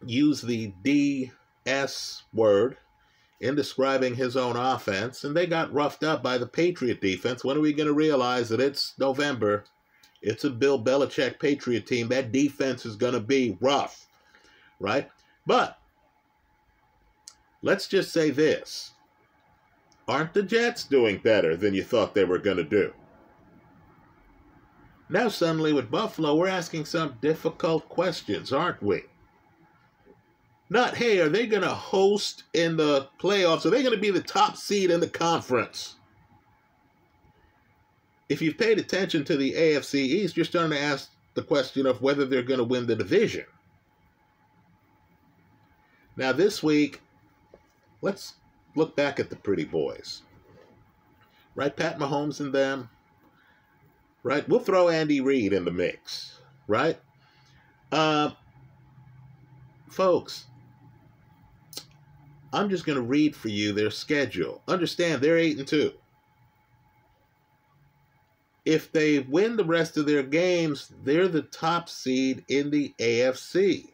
used 0.06 0.46
the 0.46 0.73
DS 0.85 2.23
word 2.32 2.76
in 3.40 3.56
describing 3.56 4.14
his 4.14 4.37
own 4.37 4.56
offense, 4.56 5.25
and 5.25 5.37
they 5.37 5.49
got 5.49 5.73
roughed 5.73 6.04
up 6.04 6.23
by 6.23 6.38
the 6.38 6.46
Patriot 6.46 7.00
defense. 7.00 7.42
When 7.42 7.56
are 7.56 7.61
we 7.61 7.73
going 7.73 7.88
to 7.88 7.92
realize 7.92 8.49
that 8.50 8.61
it's 8.61 8.94
November? 8.99 9.64
It's 10.23 10.44
a 10.44 10.50
Bill 10.50 10.80
Belichick 10.80 11.40
Patriot 11.40 11.88
team. 11.88 12.06
That 12.06 12.30
defense 12.30 12.87
is 12.87 12.94
going 12.94 13.14
to 13.14 13.20
be 13.20 13.58
rough, 13.61 14.06
right? 14.78 15.11
But 15.44 15.76
let's 17.62 17.88
just 17.88 18.12
say 18.12 18.30
this 18.30 18.92
aren't 20.06 20.35
the 20.35 20.42
Jets 20.44 20.85
doing 20.85 21.18
better 21.18 21.56
than 21.56 21.75
you 21.75 21.82
thought 21.82 22.14
they 22.14 22.25
were 22.25 22.38
going 22.38 22.58
to 22.58 22.64
do? 22.64 22.92
Now, 25.08 25.28
suddenly 25.28 25.72
with 25.72 25.90
Buffalo, 25.90 26.34
we're 26.34 26.48
asking 26.48 26.84
some 26.84 27.16
difficult 27.20 27.88
questions, 27.88 28.52
aren't 28.52 28.82
we? 28.82 29.02
Not, 30.68 30.96
hey, 30.96 31.20
are 31.20 31.28
they 31.28 31.46
going 31.46 31.62
to 31.62 31.68
host 31.68 32.42
in 32.52 32.76
the 32.76 33.08
playoffs? 33.20 33.64
Are 33.64 33.70
they 33.70 33.82
going 33.82 33.94
to 33.94 34.00
be 34.00 34.10
the 34.10 34.20
top 34.20 34.56
seed 34.56 34.90
in 34.90 34.98
the 34.98 35.08
conference? 35.08 35.94
If 38.28 38.42
you've 38.42 38.58
paid 38.58 38.78
attention 38.78 39.25
to 39.26 39.36
the 39.36 39.52
AFC 39.52 39.94
East, 39.94 40.36
you're 40.36 40.44
starting 40.44 40.72
to 40.72 40.80
ask 40.80 41.10
the 41.34 41.42
question 41.42 41.86
of 41.86 42.02
whether 42.02 42.25
they're 42.25 42.42
going 42.42 42.58
to 42.58 42.64
win 42.64 42.86
the 42.86 42.96
division. 42.96 43.44
Now, 46.16 46.32
this 46.32 46.62
week, 46.64 47.00
let's 48.02 48.34
look 48.75 48.96
back 48.96 49.20
at 49.20 49.30
the 49.30 49.36
pretty 49.36 49.64
boys. 49.64 50.22
Right? 51.54 51.76
Pat 51.76 51.98
Mahomes 51.98 52.40
and 52.40 52.52
them, 52.52 52.90
right? 54.26 54.49
We'll 54.49 54.59
throw 54.59 54.88
Andy 54.88 55.21
Reid 55.21 55.52
in 55.52 55.64
the 55.64 55.71
mix, 55.71 56.40
right? 56.66 56.99
Uh, 57.92 58.30
folks, 59.88 60.47
I'm 62.52 62.68
just 62.68 62.85
going 62.85 62.97
to 62.97 63.02
read 63.02 63.37
for 63.37 63.50
you 63.50 63.73
their 63.73 63.92
schedule. 63.92 64.62
Understand, 64.66 65.23
they're 65.23 65.38
8 65.38 65.59
and 65.59 65.68
2. 65.68 65.92
If 68.64 68.90
they 68.90 69.21
win 69.21 69.56
the 69.56 69.64
rest 69.64 69.97
of 69.97 70.06
their 70.06 70.25
games, 70.25 70.92
they're 71.04 71.28
the 71.28 71.42
top 71.42 71.88
seed 71.88 72.45
in 72.49 72.71
the 72.71 72.92
AFC. 72.99 73.90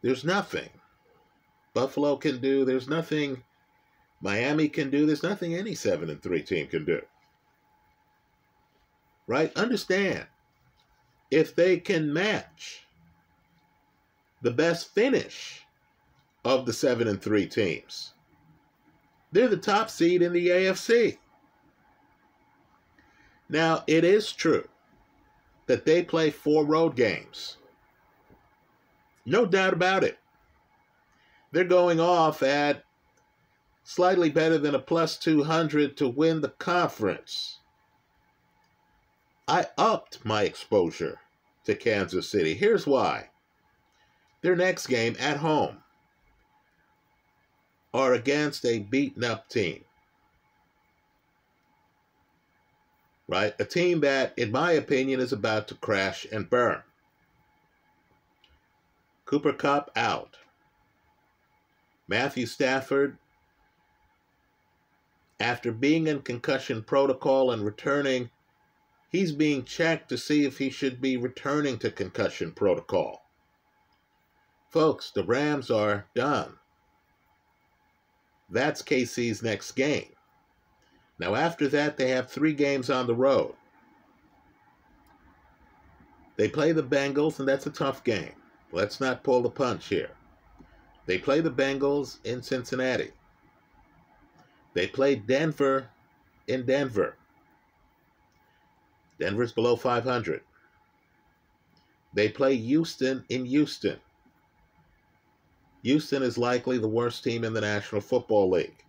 There's 0.00 0.24
nothing 0.24 0.68
Buffalo 1.74 2.14
can 2.14 2.40
do. 2.40 2.64
There's 2.64 2.86
nothing 2.88 3.42
Miami 4.20 4.68
can 4.68 4.90
do. 4.90 5.06
There's 5.06 5.24
nothing 5.24 5.56
any 5.56 5.74
7 5.74 6.08
and 6.08 6.22
3 6.22 6.42
team 6.42 6.68
can 6.68 6.84
do 6.84 7.02
right? 9.30 9.56
Understand, 9.56 10.26
if 11.30 11.54
they 11.54 11.78
can 11.78 12.12
match 12.12 12.84
the 14.42 14.50
best 14.50 14.92
finish 14.92 15.64
of 16.44 16.66
the 16.66 16.72
7 16.72 17.06
and 17.06 17.22
3 17.22 17.46
teams. 17.46 18.14
They're 19.30 19.46
the 19.46 19.56
top 19.56 19.88
seed 19.88 20.22
in 20.22 20.32
the 20.32 20.48
AFC. 20.48 21.18
Now, 23.48 23.84
it 23.86 24.02
is 24.02 24.32
true 24.32 24.66
that 25.66 25.84
they 25.84 26.02
play 26.02 26.30
four 26.30 26.66
road 26.66 26.96
games. 26.96 27.58
No 29.24 29.46
doubt 29.46 29.74
about 29.74 30.02
it. 30.02 30.18
They're 31.52 31.62
going 31.62 32.00
off 32.00 32.42
at 32.42 32.82
slightly 33.84 34.28
better 34.28 34.58
than 34.58 34.74
a 34.74 34.80
plus 34.80 35.16
200 35.18 35.96
to 35.98 36.08
win 36.08 36.40
the 36.40 36.48
conference. 36.48 37.59
I 39.50 39.66
upped 39.76 40.24
my 40.24 40.44
exposure 40.44 41.18
to 41.64 41.74
Kansas 41.74 42.28
City. 42.28 42.54
Here's 42.54 42.86
why. 42.86 43.30
Their 44.42 44.54
next 44.54 44.86
game 44.86 45.16
at 45.18 45.38
home 45.38 45.78
are 47.92 48.14
against 48.14 48.64
a 48.64 48.78
beaten 48.78 49.24
up 49.24 49.48
team. 49.48 49.84
Right? 53.26 53.52
A 53.58 53.64
team 53.64 54.02
that, 54.02 54.38
in 54.38 54.52
my 54.52 54.70
opinion, 54.70 55.18
is 55.18 55.32
about 55.32 55.66
to 55.66 55.74
crash 55.74 56.28
and 56.30 56.48
burn. 56.48 56.84
Cooper 59.24 59.52
Kupp 59.52 59.90
out. 59.96 60.36
Matthew 62.06 62.46
Stafford, 62.46 63.18
after 65.40 65.72
being 65.72 66.06
in 66.06 66.22
concussion 66.22 66.84
protocol 66.84 67.50
and 67.50 67.64
returning, 67.64 68.30
he's 69.10 69.32
being 69.32 69.64
checked 69.64 70.08
to 70.08 70.16
see 70.16 70.44
if 70.44 70.58
he 70.58 70.70
should 70.70 71.00
be 71.00 71.16
returning 71.16 71.78
to 71.78 71.90
concussion 71.90 72.52
protocol. 72.52 73.26
Folks, 74.70 75.10
the 75.10 75.24
Rams 75.24 75.70
are 75.70 76.06
done. 76.14 76.56
That's 78.48 78.82
KC's 78.82 79.42
next 79.42 79.72
game. 79.72 80.12
Now, 81.18 81.34
after 81.34 81.68
that, 81.68 81.96
they 81.96 82.08
have 82.10 82.30
three 82.30 82.54
games 82.54 82.88
on 82.88 83.06
the 83.06 83.14
road. 83.14 83.54
They 86.36 86.48
play 86.48 86.72
the 86.72 86.82
Bengals, 86.82 87.38
and 87.38 87.46
that's 87.46 87.66
a 87.66 87.70
tough 87.70 88.02
game. 88.02 88.32
Let's 88.72 89.00
not 89.00 89.24
pull 89.24 89.42
the 89.42 89.50
punch 89.50 89.88
here. 89.88 90.12
They 91.06 91.18
play 91.18 91.40
the 91.40 91.50
Bengals 91.50 92.18
in 92.24 92.42
Cincinnati. 92.42 93.10
They 94.72 94.86
play 94.86 95.16
Denver 95.16 95.90
in 96.46 96.64
Denver. 96.64 97.16
Denver's 99.20 99.52
below 99.52 99.76
500. 99.76 100.40
They 102.14 102.28
play 102.28 102.56
Houston 102.56 103.24
in 103.28 103.44
Houston. 103.44 103.98
Houston 105.82 106.22
is 106.22 106.36
likely 106.36 106.78
the 106.78 106.88
worst 106.88 107.22
team 107.22 107.44
in 107.44 107.52
the 107.52 107.60
National 107.60 108.00
Football 108.00 108.50
League. 108.50 108.84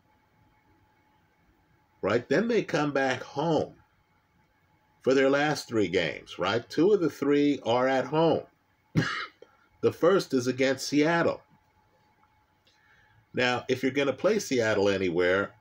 Right? 2.01 2.27
Then 2.27 2.47
they 2.47 2.63
come 2.63 2.91
back 2.91 3.21
home 3.21 3.75
for 5.03 5.13
their 5.13 5.29
last 5.29 5.67
three 5.67 5.87
games, 5.87 6.39
right? 6.39 6.67
Two 6.69 6.93
of 6.93 7.01
the 7.01 7.09
three 7.09 7.59
are 7.63 7.87
at 7.87 8.05
home. 8.05 8.43
the 9.81 9.91
first 9.91 10.33
is 10.33 10.47
against 10.47 10.87
Seattle. 10.87 11.41
Now, 13.33 13.63
if 13.69 13.83
you're 13.83 13.91
going 13.91 14.07
to 14.07 14.13
play 14.13 14.39
Seattle 14.39 14.89
anywhere, 14.89 15.53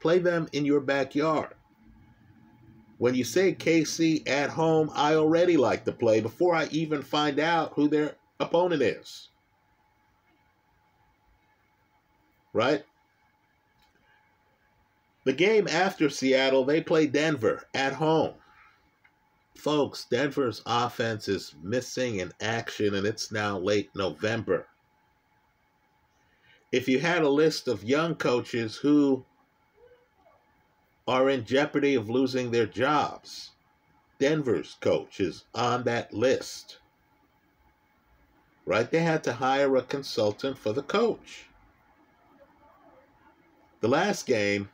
play 0.00 0.18
them 0.18 0.48
in 0.52 0.64
your 0.64 0.80
backyard. 0.80 1.54
When 3.02 3.16
you 3.16 3.24
say 3.24 3.52
KC 3.52 4.28
at 4.28 4.50
home, 4.50 4.88
I 4.94 5.16
already 5.16 5.56
like 5.56 5.84
to 5.86 5.90
play 5.92 6.20
before 6.20 6.54
I 6.54 6.68
even 6.70 7.02
find 7.02 7.40
out 7.40 7.72
who 7.74 7.88
their 7.88 8.14
opponent 8.38 8.80
is. 8.80 9.30
right? 12.52 12.84
The 15.24 15.32
game 15.32 15.66
after 15.66 16.08
Seattle, 16.08 16.64
they 16.64 16.80
play 16.80 17.08
Denver 17.08 17.64
at 17.74 17.94
home. 17.94 18.34
Folks, 19.56 20.06
Denver's 20.08 20.62
offense 20.64 21.26
is 21.26 21.56
missing 21.60 22.20
in 22.20 22.30
action, 22.40 22.94
and 22.94 23.04
it's 23.04 23.32
now 23.32 23.58
late 23.58 23.90
November. 23.96 24.68
If 26.70 26.88
you 26.88 27.00
had 27.00 27.22
a 27.22 27.28
list 27.28 27.66
of 27.66 27.82
young 27.82 28.14
coaches 28.14 28.76
who 28.76 29.24
are 31.06 31.28
in 31.28 31.44
jeopardy 31.44 31.94
of 31.94 32.08
losing 32.08 32.50
their 32.50 32.66
jobs, 32.66 33.50
Denver's 34.18 34.76
coach 34.80 35.20
is 35.20 35.44
on 35.54 35.82
that 35.84 36.14
list. 36.14 36.78
Right? 38.64 38.88
They 38.88 39.00
had 39.00 39.24
to 39.24 39.32
hire 39.32 39.76
a 39.76 39.82
consultant 39.82 40.58
for 40.58 40.72
the 40.72 40.82
coach. 40.82 41.46
The 43.80 43.88
last 43.88 44.26
game 44.26 44.68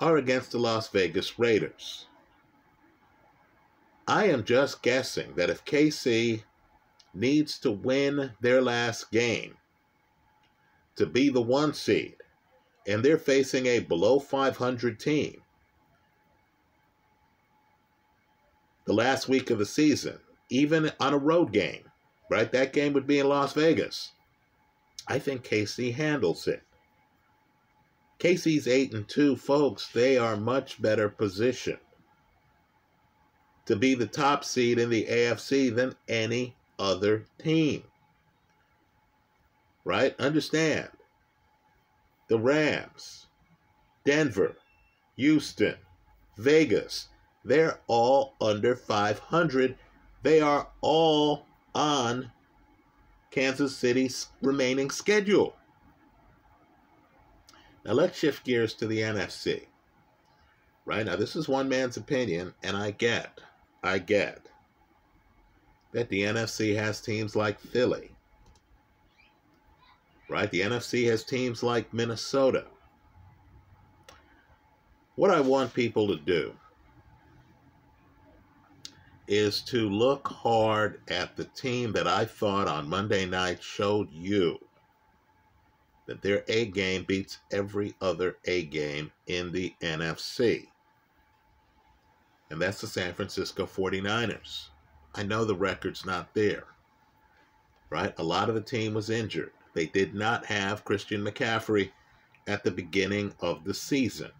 are 0.00 0.18
against 0.18 0.52
the 0.52 0.58
Las 0.58 0.88
Vegas 0.88 1.38
Raiders. 1.38 2.06
I 4.06 4.26
am 4.26 4.44
just 4.44 4.82
guessing 4.82 5.34
that 5.36 5.50
if 5.50 5.64
KC 5.64 6.42
needs 7.14 7.58
to 7.60 7.70
win 7.70 8.32
their 8.40 8.60
last 8.60 9.10
game 9.10 9.56
to 10.96 11.06
be 11.06 11.30
the 11.30 11.40
one 11.40 11.72
seed, 11.72 12.16
and 12.86 13.04
they're 13.04 13.18
facing 13.18 13.66
a 13.66 13.78
below 13.80 14.18
500 14.18 14.98
team 14.98 15.42
the 18.84 18.92
last 18.92 19.28
week 19.28 19.50
of 19.50 19.58
the 19.58 19.66
season, 19.66 20.18
even 20.48 20.90
on 20.98 21.14
a 21.14 21.18
road 21.18 21.52
game, 21.52 21.84
right? 22.28 22.50
That 22.50 22.72
game 22.72 22.92
would 22.94 23.06
be 23.06 23.20
in 23.20 23.28
Las 23.28 23.52
Vegas. 23.52 24.12
I 25.06 25.18
think 25.18 25.44
KC 25.44 25.94
handles 25.94 26.48
it. 26.48 26.62
KC's 28.18 28.66
8 28.66 28.94
and 28.94 29.08
2, 29.08 29.36
folks, 29.36 29.88
they 29.92 30.18
are 30.18 30.36
much 30.36 30.80
better 30.82 31.08
positioned 31.08 31.78
to 33.66 33.76
be 33.76 33.94
the 33.94 34.06
top 34.06 34.44
seed 34.44 34.78
in 34.78 34.90
the 34.90 35.06
AFC 35.06 35.74
than 35.74 35.94
any 36.08 36.56
other 36.78 37.24
team. 37.38 37.84
Right? 39.84 40.18
Understand. 40.18 40.88
The 42.30 42.38
Rams, 42.38 43.26
Denver, 44.04 44.56
Houston, 45.16 45.74
Vegas, 46.38 47.08
they're 47.44 47.80
all 47.88 48.36
under 48.40 48.76
500. 48.76 49.76
They 50.22 50.40
are 50.40 50.68
all 50.80 51.46
on 51.74 52.30
Kansas 53.32 53.76
City's 53.76 54.28
remaining 54.42 54.92
schedule. 54.92 55.56
Now 57.84 57.94
let's 57.94 58.16
shift 58.16 58.44
gears 58.44 58.74
to 58.74 58.86
the 58.86 59.00
NFC. 59.00 59.66
Right 60.84 61.04
now, 61.04 61.16
this 61.16 61.34
is 61.34 61.48
one 61.48 61.68
man's 61.68 61.96
opinion, 61.96 62.54
and 62.62 62.76
I 62.76 62.92
get, 62.92 63.40
I 63.82 63.98
get 63.98 64.46
that 65.90 66.08
the 66.08 66.22
NFC 66.22 66.76
has 66.76 67.00
teams 67.00 67.34
like 67.34 67.58
Philly. 67.58 68.12
Right? 70.30 70.50
The 70.50 70.60
NFC 70.60 71.10
has 71.10 71.24
teams 71.24 71.62
like 71.62 71.92
Minnesota. 71.92 72.66
What 75.16 75.32
I 75.32 75.40
want 75.40 75.74
people 75.74 76.06
to 76.06 76.16
do 76.16 76.54
is 79.26 79.60
to 79.62 79.88
look 79.88 80.28
hard 80.28 81.00
at 81.08 81.36
the 81.36 81.44
team 81.44 81.92
that 81.92 82.06
I 82.06 82.24
thought 82.24 82.68
on 82.68 82.88
Monday 82.88 83.26
night 83.26 83.60
showed 83.62 84.10
you 84.12 84.58
that 86.06 86.22
their 86.22 86.44
A 86.48 86.66
game 86.66 87.04
beats 87.04 87.38
every 87.50 87.94
other 88.00 88.36
A 88.44 88.64
game 88.66 89.10
in 89.26 89.50
the 89.50 89.74
NFC. 89.82 90.68
And 92.50 92.62
that's 92.62 92.80
the 92.80 92.86
San 92.86 93.14
Francisco 93.14 93.66
49ers. 93.66 94.68
I 95.14 95.24
know 95.24 95.44
the 95.44 95.56
record's 95.56 96.06
not 96.06 96.32
there, 96.34 96.64
right? 97.90 98.14
A 98.18 98.22
lot 98.22 98.48
of 98.48 98.54
the 98.54 98.60
team 98.60 98.94
was 98.94 99.10
injured. 99.10 99.52
They 99.74 99.86
did 99.86 100.14
not 100.14 100.46
have 100.46 100.84
Christian 100.84 101.24
McCaffrey 101.24 101.90
at 102.46 102.64
the 102.64 102.70
beginning 102.70 103.32
of 103.40 103.64
the 103.64 103.74
season, 103.74 104.30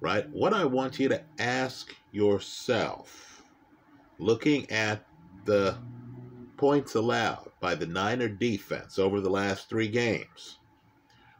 right? 0.00 0.28
What 0.30 0.54
I 0.54 0.64
want 0.64 0.98
you 0.98 1.08
to 1.08 1.22
ask 1.38 1.94
yourself, 2.12 3.42
looking 4.18 4.70
at 4.70 5.04
the 5.44 5.76
points 6.56 6.94
allowed 6.94 7.50
by 7.60 7.74
the 7.74 7.86
Niner 7.86 8.28
defense 8.28 8.98
over 8.98 9.20
the 9.20 9.30
last 9.30 9.68
three 9.68 9.88
games 9.88 10.58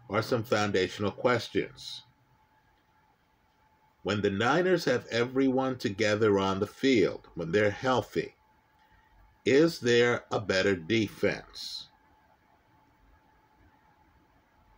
are 0.09 0.22
some 0.22 0.42
foundational 0.42 1.11
questions. 1.11 2.02
When 4.02 4.22
the 4.22 4.30
Niners 4.30 4.87
have 4.87 5.06
everyone 5.09 5.76
together 5.76 6.38
on 6.38 6.59
the 6.59 6.66
field, 6.66 7.28
when 7.35 7.52
they're 7.52 7.70
healthy, 7.70 8.35
is 9.44 9.80
there 9.80 10.24
a 10.30 10.40
better 10.40 10.74
defense 10.74 11.89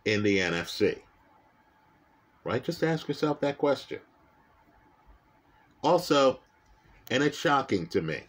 in 0.05 0.23
the 0.23 0.39
NFC? 0.39 0.99
Right? 2.43 2.63
Just 2.63 2.83
ask 2.83 3.07
yourself 3.07 3.39
that 3.41 3.57
question. 3.57 3.99
Also, 5.83 6.39
and 7.11 7.23
it's 7.23 7.37
shocking 7.37 7.87
to 7.87 8.01
me, 8.01 8.21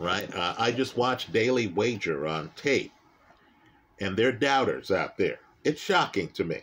right? 0.00 0.32
Uh, 0.34 0.54
I 0.58 0.72
just 0.72 0.96
watched 0.96 1.32
Daily 1.32 1.68
Wager 1.68 2.26
on 2.26 2.50
tape 2.56 2.92
And 4.00 4.16
there 4.16 4.28
are 4.28 4.32
doubters 4.32 4.90
out 4.90 5.16
there. 5.18 5.40
It's 5.64 5.80
shocking 5.80 6.28
to 6.30 6.44
me. 6.44 6.62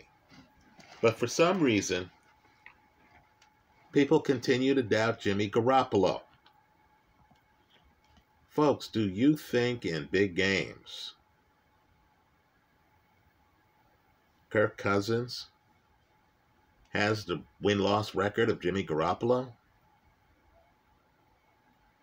But 1.01 1.17
for 1.17 1.27
some 1.27 1.61
reason, 1.61 2.11
people 3.93 4.19
continue 4.21 4.75
to 4.75 4.83
doubt 4.83 5.19
Jimmy 5.21 5.49
Garoppolo. 5.49 6.21
Folks, 8.49 8.87
do 8.87 9.01
you 9.09 9.37
think 9.37 9.85
in 9.85 10.09
big 10.11 10.35
games 10.35 11.14
Kirk 14.55 14.77
Cousins 14.77 15.47
has 16.91 17.25
the 17.25 17.41
win 17.61 17.79
loss 17.79 18.15
record 18.15 18.49
of 18.49 18.61
Jimmy 18.61 18.85
Garoppolo? 18.85 19.51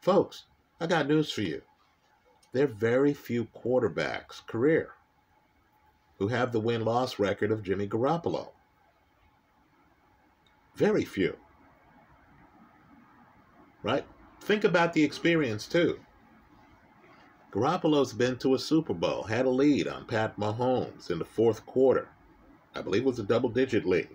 Folks, 0.03 0.45
I 0.79 0.87
got 0.87 1.09
news 1.09 1.33
for 1.33 1.41
you. 1.41 1.63
There 2.53 2.65
are 2.65 2.69
very 2.69 3.15
few 3.15 3.47
quarterbacks, 3.47 4.47
career, 4.47 4.91
who 6.19 6.29
have 6.29 6.53
the 6.53 6.61
win 6.61 6.85
loss 6.85 7.19
record 7.19 7.51
of 7.51 7.63
Jimmy 7.63 7.89
Garoppolo. 7.89 8.51
Very 10.77 11.07
few. 11.07 11.39
Right? 13.83 14.05
Think 14.43 14.65
about 14.65 14.93
the 14.93 15.05
experience 15.05 15.67
too. 15.67 16.01
Garoppolo's 17.51 18.13
been 18.13 18.37
to 18.41 18.53
a 18.53 18.59
Super 18.59 18.93
Bowl, 18.93 19.23
had 19.23 19.47
a 19.47 19.51
lead 19.51 19.89
on 19.89 20.05
Pat 20.05 20.37
Mahomes 20.37 21.11
in 21.11 21.19
the 21.19 21.25
fourth 21.25 21.65
quarter. 21.65 22.11
I 22.75 22.83
believe 22.83 23.03
it 23.03 23.07
was 23.07 23.19
a 23.19 23.25
double 23.25 23.49
digit 23.49 23.85
lead. 23.85 24.09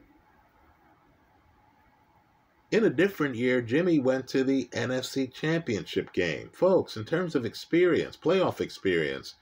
In 2.70 2.84
a 2.84 2.90
different 2.90 3.36
year, 3.36 3.62
Jimmy 3.62 4.00
went 4.00 4.28
to 4.30 4.44
the 4.44 4.66
NFC 4.74 5.32
Championship 5.32 6.12
game. 6.12 6.50
Folks, 6.52 6.98
in 6.98 7.06
terms 7.06 7.34
of 7.34 7.46
experience, 7.46 8.18
playoff 8.18 8.60
experience, 8.60 9.36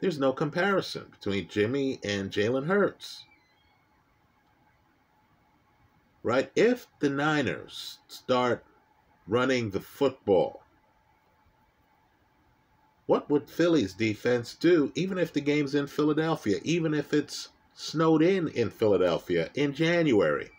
there's 0.00 0.18
no 0.18 0.32
comparison 0.32 1.06
between 1.10 1.48
Jimmy 1.48 1.98
and 2.04 2.30
Jalen 2.30 2.66
Hurts. 2.66 3.24
Right? 6.22 6.50
If 6.54 6.86
the 6.98 7.08
Niners 7.08 7.98
start 8.08 8.64
running 9.26 9.70
the 9.70 9.80
football, 9.80 10.62
what 13.06 13.30
would 13.30 13.48
Philly's 13.48 13.94
defense 13.94 14.54
do 14.54 14.92
even 14.94 15.16
if 15.16 15.32
the 15.32 15.40
game's 15.40 15.74
in 15.74 15.86
Philadelphia, 15.86 16.58
even 16.62 16.92
if 16.92 17.14
it's 17.14 17.48
snowed 17.76 18.22
in 18.22 18.48
in 18.48 18.70
Philadelphia 18.70 19.50
in 19.54 19.72
January? 19.72 20.50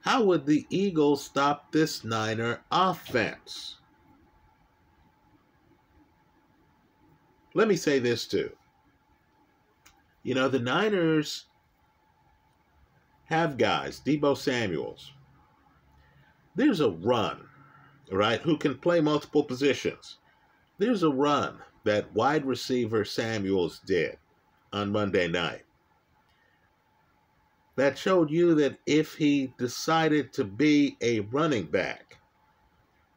How 0.00 0.22
would 0.22 0.46
the 0.46 0.66
Eagles 0.70 1.24
stop 1.24 1.72
this 1.72 2.04
Niner 2.04 2.62
offense? 2.70 3.78
Let 7.54 7.66
me 7.66 7.74
say 7.74 7.98
this 7.98 8.26
too. 8.26 8.52
You 10.22 10.34
know, 10.34 10.48
the 10.48 10.60
Niners 10.60 11.46
have 13.24 13.56
guys, 13.56 14.00
Deebo 14.04 14.36
Samuels. 14.36 15.12
There's 16.54 16.80
a 16.80 16.90
run, 16.90 17.48
right, 18.12 18.40
who 18.40 18.58
can 18.58 18.78
play 18.78 19.00
multiple 19.00 19.42
positions. 19.42 20.18
There's 20.78 21.02
a 21.02 21.10
run 21.10 21.58
that 21.84 22.12
wide 22.14 22.44
receiver 22.44 23.04
Samuels 23.04 23.80
did 23.86 24.18
on 24.76 24.92
Monday 24.92 25.26
night 25.26 25.62
that 27.76 27.96
showed 27.96 28.30
you 28.30 28.54
that 28.54 28.78
if 28.86 29.14
he 29.14 29.52
decided 29.58 30.32
to 30.32 30.44
be 30.44 30.96
a 31.02 31.20
running 31.20 31.66
back, 31.66 32.18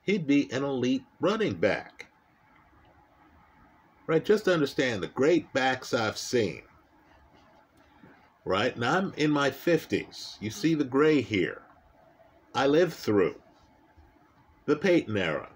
he'd 0.03 0.27
be 0.27 0.51
an 0.51 0.63
elite 0.63 1.05
running 1.19 1.53
back. 1.53 2.07
Right? 4.05 4.23
Just 4.23 4.47
understand 4.47 5.01
the 5.01 5.07
great 5.07 5.51
backs 5.53 5.93
I've 5.93 6.17
seen. 6.17 6.61
Right? 8.43 8.75
And 8.75 8.83
I'm 8.83 9.13
in 9.17 9.31
my 9.31 9.49
50s. 9.49 10.35
You 10.41 10.49
see 10.49 10.75
the 10.75 10.83
gray 10.83 11.21
here. 11.21 11.61
I 12.53 12.67
lived 12.67 12.93
through 12.93 13.35
the 14.65 14.75
Peyton 14.75 15.15
era. 15.15 15.49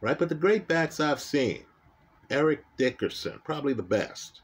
Right? 0.00 0.18
But 0.18 0.28
the 0.28 0.34
great 0.34 0.68
backs 0.68 1.00
I've 1.00 1.20
seen, 1.20 1.64
Eric 2.30 2.64
Dickerson, 2.78 3.40
probably 3.44 3.72
the 3.72 3.82
best. 3.82 4.42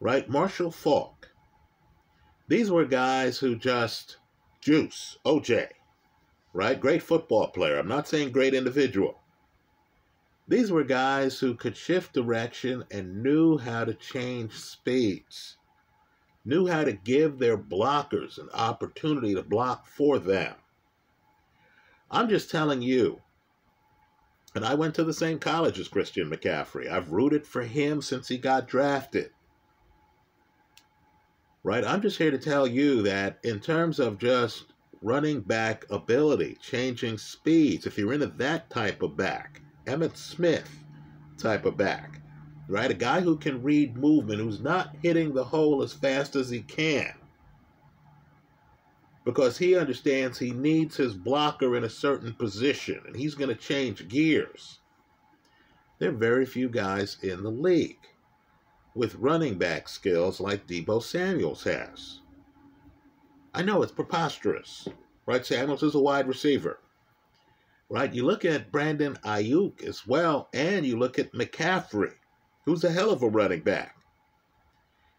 Right? 0.00 0.28
Marshall 0.28 0.70
Faulk, 0.70 1.30
these 2.46 2.70
were 2.70 2.84
guys 2.84 3.38
who 3.38 3.56
just 3.56 4.18
juice, 4.60 5.16
OJ, 5.24 5.68
right? 6.52 6.80
Great 6.80 7.02
football 7.02 7.48
player. 7.48 7.78
I'm 7.78 7.88
not 7.88 8.08
saying 8.08 8.32
great 8.32 8.54
individual. 8.54 9.20
These 10.46 10.70
were 10.70 10.84
guys 10.84 11.38
who 11.38 11.54
could 11.54 11.76
shift 11.76 12.12
direction 12.12 12.84
and 12.90 13.22
knew 13.22 13.56
how 13.56 13.86
to 13.86 13.94
change 13.94 14.52
speeds, 14.52 15.56
knew 16.44 16.66
how 16.66 16.84
to 16.84 16.92
give 16.92 17.38
their 17.38 17.56
blockers 17.56 18.36
an 18.36 18.50
opportunity 18.52 19.34
to 19.34 19.42
block 19.42 19.86
for 19.86 20.18
them. 20.18 20.54
I'm 22.10 22.28
just 22.28 22.50
telling 22.50 22.82
you, 22.82 23.22
and 24.54 24.66
I 24.66 24.74
went 24.74 24.94
to 24.96 25.04
the 25.04 25.14
same 25.14 25.38
college 25.38 25.80
as 25.80 25.88
Christian 25.88 26.30
McCaffrey. 26.30 26.90
I've 26.90 27.10
rooted 27.10 27.46
for 27.46 27.62
him 27.62 28.02
since 28.02 28.28
he 28.28 28.36
got 28.36 28.68
drafted 28.68 29.30
right? 31.64 31.84
I'm 31.84 32.02
just 32.02 32.18
here 32.18 32.30
to 32.30 32.38
tell 32.38 32.66
you 32.66 33.02
that 33.02 33.38
in 33.42 33.58
terms 33.58 33.98
of 33.98 34.18
just 34.18 34.66
running 35.02 35.40
back 35.40 35.84
ability, 35.90 36.58
changing 36.62 37.18
speeds, 37.18 37.86
if 37.86 37.98
you're 37.98 38.12
into 38.12 38.26
that 38.26 38.70
type 38.70 39.02
of 39.02 39.16
back, 39.16 39.62
Emmitt 39.86 40.16
Smith 40.16 40.84
type 41.38 41.64
of 41.64 41.76
back, 41.76 42.20
right? 42.68 42.90
A 42.90 42.94
guy 42.94 43.20
who 43.20 43.36
can 43.36 43.62
read 43.62 43.96
movement, 43.96 44.40
who's 44.40 44.60
not 44.60 44.94
hitting 45.02 45.34
the 45.34 45.44
hole 45.44 45.82
as 45.82 45.92
fast 45.92 46.36
as 46.36 46.50
he 46.50 46.60
can. 46.60 47.12
Because 49.24 49.56
he 49.56 49.74
understands 49.74 50.38
he 50.38 50.50
needs 50.50 50.96
his 50.96 51.14
blocker 51.14 51.76
in 51.76 51.84
a 51.84 51.90
certain 51.90 52.34
position 52.34 53.00
and 53.06 53.16
he's 53.16 53.34
going 53.34 53.48
to 53.48 53.54
change 53.54 54.06
gears. 54.08 54.80
There 55.98 56.10
are 56.10 56.12
very 56.12 56.44
few 56.44 56.68
guys 56.68 57.16
in 57.22 57.42
the 57.42 57.50
league 57.50 58.06
with 58.94 59.16
running 59.16 59.58
back 59.58 59.88
skills 59.88 60.40
like 60.40 60.66
Deebo 60.66 61.02
Samuels 61.02 61.64
has. 61.64 62.20
I 63.52 63.62
know 63.62 63.82
it's 63.82 63.92
preposterous, 63.92 64.88
right? 65.26 65.44
Samuels 65.44 65.82
is 65.82 65.94
a 65.94 66.00
wide 66.00 66.28
receiver, 66.28 66.78
right? 67.88 68.12
You 68.12 68.24
look 68.24 68.44
at 68.44 68.70
Brandon 68.70 69.16
Aiyuk 69.24 69.82
as 69.82 70.06
well, 70.06 70.48
and 70.54 70.86
you 70.86 70.96
look 70.96 71.18
at 71.18 71.32
McCaffrey, 71.32 72.14
who's 72.64 72.84
a 72.84 72.92
hell 72.92 73.10
of 73.10 73.22
a 73.22 73.28
running 73.28 73.60
back. 73.60 73.96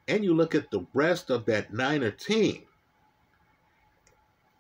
And 0.08 0.24
you 0.24 0.34
look 0.34 0.56
at 0.56 0.72
the 0.72 0.86
rest 0.94 1.30
of 1.30 1.46
that 1.46 1.74
Niner 1.74 2.12
team. 2.12 2.64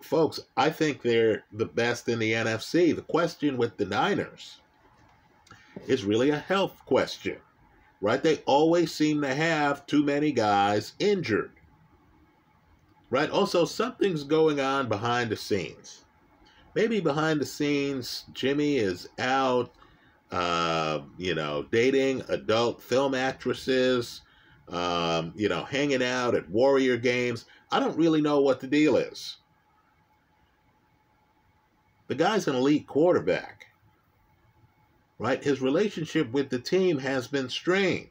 Folks, 0.02 0.40
I 0.58 0.70
think 0.70 1.02
they're 1.02 1.44
the 1.52 1.66
best 1.66 2.10
in 2.10 2.20
the 2.20 2.34
NFC. 2.34 2.96
The 2.96 3.02
question 3.02 3.58
with 3.58 3.78
the 3.78 3.86
Niners 3.86 4.60
is 5.88 6.04
really 6.04 6.30
a 6.30 6.40
health 6.40 6.80
question 6.86 7.38
right? 8.06 8.22
They 8.22 8.38
always 8.46 8.94
seem 8.94 9.24
to 9.24 9.34
have 9.34 9.88
too 9.88 10.04
many 10.04 10.32
guys 10.32 10.94
injured, 11.00 11.54
right? 13.10 13.32
Also, 13.32 13.66
something's 13.66 14.24
going 14.24 14.60
on 14.60 14.88
behind 14.88 15.32
the 15.32 15.36
scenes. 15.36 16.06
Maybe 16.76 17.00
behind 17.00 17.42
the 17.42 17.48
scenes, 17.48 18.26
Jimmy 18.32 18.78
is 18.78 19.10
out, 19.18 19.74
uh, 20.30 21.00
you 21.18 21.34
know, 21.34 21.66
dating 21.72 22.22
adult 22.30 22.80
film 22.80 23.16
actresses, 23.16 24.22
um, 24.70 25.34
you 25.36 25.50
know, 25.50 25.64
hanging 25.64 26.04
out 26.04 26.36
at 26.36 26.48
Warrior 26.48 26.98
games. 26.98 27.46
I 27.72 27.80
don't 27.80 27.98
really 27.98 28.22
know 28.22 28.40
what 28.40 28.60
the 28.60 28.68
deal 28.68 28.98
is. 28.98 29.38
The 32.06 32.14
guy's 32.14 32.48
an 32.48 32.56
elite 32.56 32.86
quarterback 32.86 33.65
right? 35.18 35.44
His 35.44 35.62
relationship 35.62 36.32
with 36.32 36.50
the 36.50 36.60
team 36.60 37.00
has 37.00 37.28
been 37.28 37.50
strained. 37.50 38.10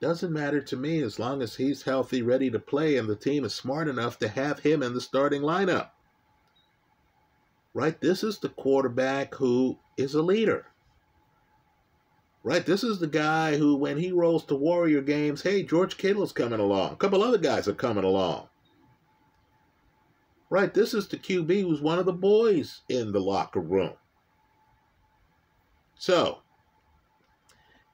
Doesn't 0.00 0.32
matter 0.32 0.60
to 0.60 0.76
me 0.76 1.02
as 1.02 1.18
long 1.18 1.42
as 1.42 1.56
he's 1.56 1.82
healthy, 1.82 2.22
ready 2.22 2.50
to 2.50 2.58
play, 2.60 2.96
and 2.96 3.08
the 3.08 3.16
team 3.16 3.44
is 3.44 3.54
smart 3.54 3.88
enough 3.88 4.18
to 4.20 4.28
have 4.28 4.60
him 4.60 4.82
in 4.82 4.94
the 4.94 5.00
starting 5.00 5.42
lineup. 5.42 5.90
Right? 7.74 8.00
This 8.00 8.22
is 8.22 8.38
the 8.38 8.48
quarterback 8.48 9.34
who 9.34 9.78
is 9.96 10.14
a 10.14 10.22
leader. 10.22 10.66
Right? 12.44 12.64
This 12.64 12.84
is 12.84 13.00
the 13.00 13.08
guy 13.08 13.56
who, 13.56 13.74
when 13.74 13.98
he 13.98 14.12
rolls 14.12 14.44
to 14.46 14.54
Warrior 14.54 15.02
games, 15.02 15.42
hey, 15.42 15.64
George 15.64 15.96
Kittle's 15.96 16.32
coming 16.32 16.60
along. 16.60 16.92
A 16.92 16.96
couple 16.96 17.22
other 17.22 17.38
guys 17.38 17.66
are 17.66 17.74
coming 17.74 18.04
along. 18.04 18.48
Right? 20.48 20.72
This 20.72 20.94
is 20.94 21.08
the 21.08 21.18
QB 21.18 21.62
who's 21.62 21.80
one 21.80 21.98
of 21.98 22.06
the 22.06 22.12
boys 22.12 22.82
in 22.88 23.10
the 23.10 23.20
locker 23.20 23.60
room. 23.60 23.94
So, 25.98 26.38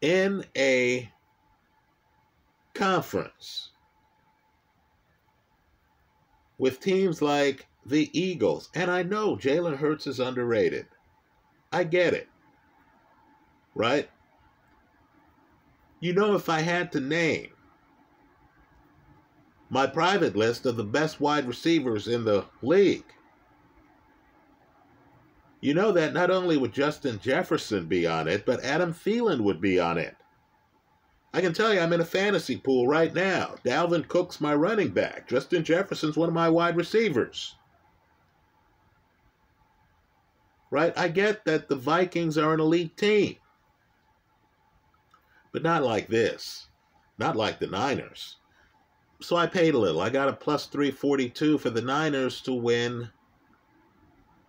in 0.03 0.45
a 0.55 1.11
conference 2.75 3.71
with 6.59 6.81
teams 6.81 7.23
like 7.23 7.67
the 7.87 8.11
Eagles, 8.19 8.69
and 8.75 8.91
I 8.91 9.03
know 9.03 9.37
Jalen 9.37 9.77
Hurts 9.77 10.07
is 10.07 10.21
underrated. 10.21 10.87
I 11.73 11.85
get 11.85 12.13
it. 12.13 12.29
Right? 13.75 14.11
You 16.01 16.13
know, 16.13 16.35
if 16.35 16.51
I 16.51 16.61
had 16.61 16.93
to 16.93 17.01
name 17.01 17.49
my 19.71 19.87
private 19.87 20.37
list 20.37 20.67
of 20.67 20.77
the 20.77 20.85
best 20.85 21.21
wide 21.21 21.49
receivers 21.49 22.07
in 22.07 22.25
the 22.25 22.45
league, 22.61 23.13
you 25.65 25.73
know 25.73 25.93
that 25.93 26.13
not 26.13 26.31
only 26.31 26.59
would 26.59 26.75
Justin 26.75 27.19
Jefferson 27.19 27.87
be 27.87 28.07
on 28.07 28.29
it, 28.29 28.45
but 28.45 28.63
Adam 28.63 28.93
Thielen 28.93 29.41
would 29.41 29.63
be 29.63 29.81
on 29.81 29.97
it. 29.97 30.15
I 31.33 31.41
can 31.41 31.55
tell 31.55 31.73
you 31.73 31.81
I'm 31.81 31.95
in 31.95 32.03
a 32.03 32.05
fantasy 32.05 32.59
pool 32.59 32.87
right 32.87 33.15
now. 33.15 33.55
Dalvin 33.65 34.07
Cook's 34.07 34.43
my 34.43 34.55
running 34.55 34.91
back. 34.91 35.27
Justin 35.27 35.65
Jefferson's 35.65 36.19
one 36.19 36.29
of 36.29 36.35
my 36.35 36.51
wide 36.51 36.77
receivers. 36.77 37.57
Right? 40.71 40.93
I 40.99 41.09
get 41.09 41.47
that 41.47 41.71
the 41.71 41.77
Vikings 41.77 42.37
are 42.37 42.53
an 42.53 42.61
elite 42.61 42.99
team. 42.99 43.37
But 45.51 45.63
not 45.63 45.83
like 45.83 46.09
this. 46.09 46.67
Not 47.17 47.37
like 47.37 47.59
the 47.59 47.69
Niners. 47.69 48.37
So 49.23 49.35
I 49.35 49.47
paid 49.47 49.73
a 49.73 49.79
little. 49.79 50.03
I 50.03 50.11
got 50.11 50.29
a 50.29 50.35
plus 50.35 50.67
342 50.67 51.57
for 51.57 51.71
the 51.71 51.81
Niners 51.81 52.43
to 52.43 52.53
win 52.53 53.09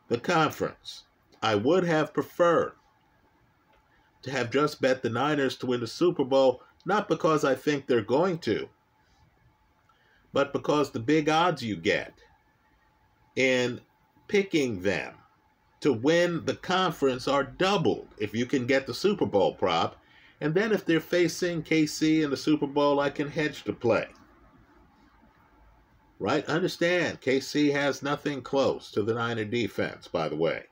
the 0.10 0.20
conference. 0.20 1.05
I 1.46 1.54
would 1.54 1.84
have 1.84 2.12
preferred 2.12 2.74
to 4.24 4.32
have 4.32 4.50
just 4.50 4.82
bet 4.82 5.04
the 5.04 5.12
Niners 5.12 5.56
to 5.58 5.68
win 5.68 5.80
the 5.80 5.86
Super 5.86 6.24
Bowl 6.24 6.64
not 6.88 7.08
because 7.08 7.46
I 7.46 7.54
think 7.54 7.86
they're 7.86 8.02
going 8.02 8.40
to, 8.40 8.68
but 10.34 10.52
because 10.52 10.90
the 10.90 11.00
big 11.00 11.30
odds 11.30 11.62
you 11.62 11.76
get 11.76 12.16
in 13.36 13.80
picking 14.28 14.82
them 14.82 15.14
to 15.82 15.94
win 15.94 16.44
the 16.46 16.56
conference 16.56 17.28
are 17.28 17.44
doubled 17.44 18.08
if 18.18 18.34
you 18.34 18.48
can 18.48 18.66
get 18.66 18.88
the 18.88 18.94
Super 18.96 19.28
Bowl 19.28 19.54
prop. 19.54 19.98
And 20.42 20.56
then 20.56 20.72
if 20.72 20.84
they're 20.84 21.00
facing 21.00 21.62
KC 21.62 22.24
in 22.24 22.32
the 22.32 22.38
Super 22.38 22.66
Bowl, 22.66 23.00
I 23.00 23.12
can 23.12 23.30
hedge 23.30 23.64
to 23.66 23.74
play. 23.74 24.08
Right? 26.18 26.44
Understand, 26.48 27.22
KC 27.22 27.72
has 27.72 28.02
nothing 28.02 28.42
close 28.42 28.90
to 28.94 29.04
the 29.04 29.14
Niner 29.14 29.46
defense, 29.46 30.08
by 30.08 30.28
the 30.28 30.38
way. 30.38 30.64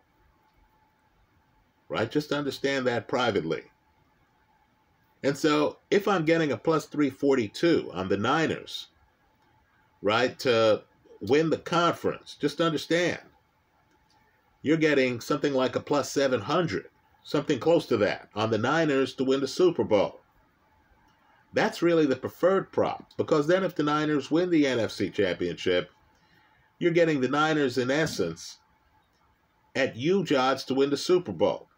Right? 1.93 2.10
Just 2.10 2.32
understand 2.32 2.88
that 2.88 3.08
privately. 3.08 3.65
And 5.21 5.38
so 5.38 5.77
if 5.91 6.08
I'm 6.08 6.25
getting 6.25 6.51
a 6.51 6.58
plus 6.58 6.88
342 6.88 7.91
on 7.93 8.10
the 8.10 8.17
Niners, 8.17 8.88
right, 10.01 10.38
to 10.39 10.82
win 11.21 11.51
the 11.51 11.60
conference, 11.60 12.36
just 12.41 12.62
understand 12.62 13.19
you're 14.63 14.75
getting 14.75 15.21
something 15.21 15.53
like 15.53 15.75
a 15.75 15.79
plus 15.79 16.12
700, 16.12 16.89
something 17.21 17.60
close 17.60 17.86
to 17.86 17.97
that 17.97 18.29
on 18.34 18.49
the 18.49 18.58
Niners 18.58 19.13
to 19.13 19.23
win 19.23 19.39
the 19.39 19.47
Super 19.47 19.84
Bowl. 19.84 20.19
That's 21.53 21.84
really 21.84 22.08
the 22.08 22.15
preferred 22.15 22.71
prop 22.71 23.13
because 23.17 23.45
then 23.45 23.63
if 23.63 23.75
the 23.75 23.84
Niners 23.84 24.32
win 24.32 24.49
the 24.49 24.63
NFC 24.63 25.13
Championship, 25.13 25.91
you're 26.79 26.89
getting 26.89 27.21
the 27.21 27.27
Niners 27.27 27.77
in 27.77 27.91
essence 27.91 28.58
at 29.75 29.95
huge 29.95 30.34
odds 30.34 30.63
to 30.63 30.73
win 30.73 30.89
the 30.89 30.97
Super 30.97 31.32
Bowl 31.32 31.69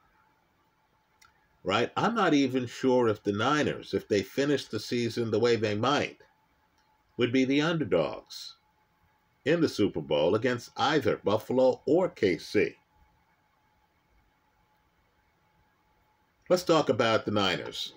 right? 1.65 1.91
I'm 1.97 2.13
not 2.13 2.35
even 2.35 2.67
sure 2.67 3.07
if 3.07 3.23
the 3.23 3.31
Niners, 3.31 3.93
if 3.93 4.07
they 4.07 4.21
finish 4.21 4.65
the 4.65 4.79
season 4.79 5.31
the 5.31 5.39
way 5.39 5.55
they 5.55 5.75
might, 5.75 6.19
would 7.17 7.33
be 7.33 7.43
the 7.43 7.61
underdogs 7.61 8.55
in 9.43 9.61
the 9.61 9.67
Super 9.69 10.01
Bowl 10.01 10.35
against 10.35 10.69
either 10.77 11.17
Buffalo 11.17 11.81
or 11.87 12.09
KC. 12.09 12.75
Let's 16.49 16.63
talk 16.63 16.89
about 16.89 17.25
the 17.25 17.31
Niners. 17.31 17.93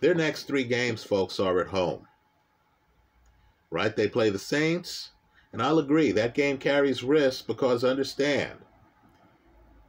Their 0.00 0.14
next 0.14 0.44
three 0.44 0.64
games, 0.64 1.02
folks, 1.02 1.40
are 1.40 1.60
at 1.60 1.68
home. 1.68 2.06
Right? 3.70 3.96
They 3.96 4.08
play 4.08 4.28
the 4.28 4.38
Saints, 4.38 5.10
and 5.52 5.62
I'll 5.62 5.78
agree 5.78 6.12
that 6.12 6.34
game 6.34 6.58
carries 6.58 7.02
risk 7.02 7.46
because 7.46 7.82
understand 7.82 8.58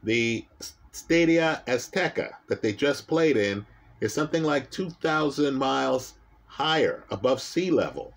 the 0.06 0.46
Stadia 0.92 1.64
Azteca 1.66 2.36
that 2.46 2.62
they 2.62 2.72
just 2.72 3.08
played 3.08 3.36
in 3.36 3.66
is 4.00 4.14
something 4.14 4.44
like 4.44 4.70
2,000 4.70 5.52
miles 5.52 6.14
higher 6.46 7.02
above 7.10 7.42
sea 7.42 7.72
level 7.72 8.14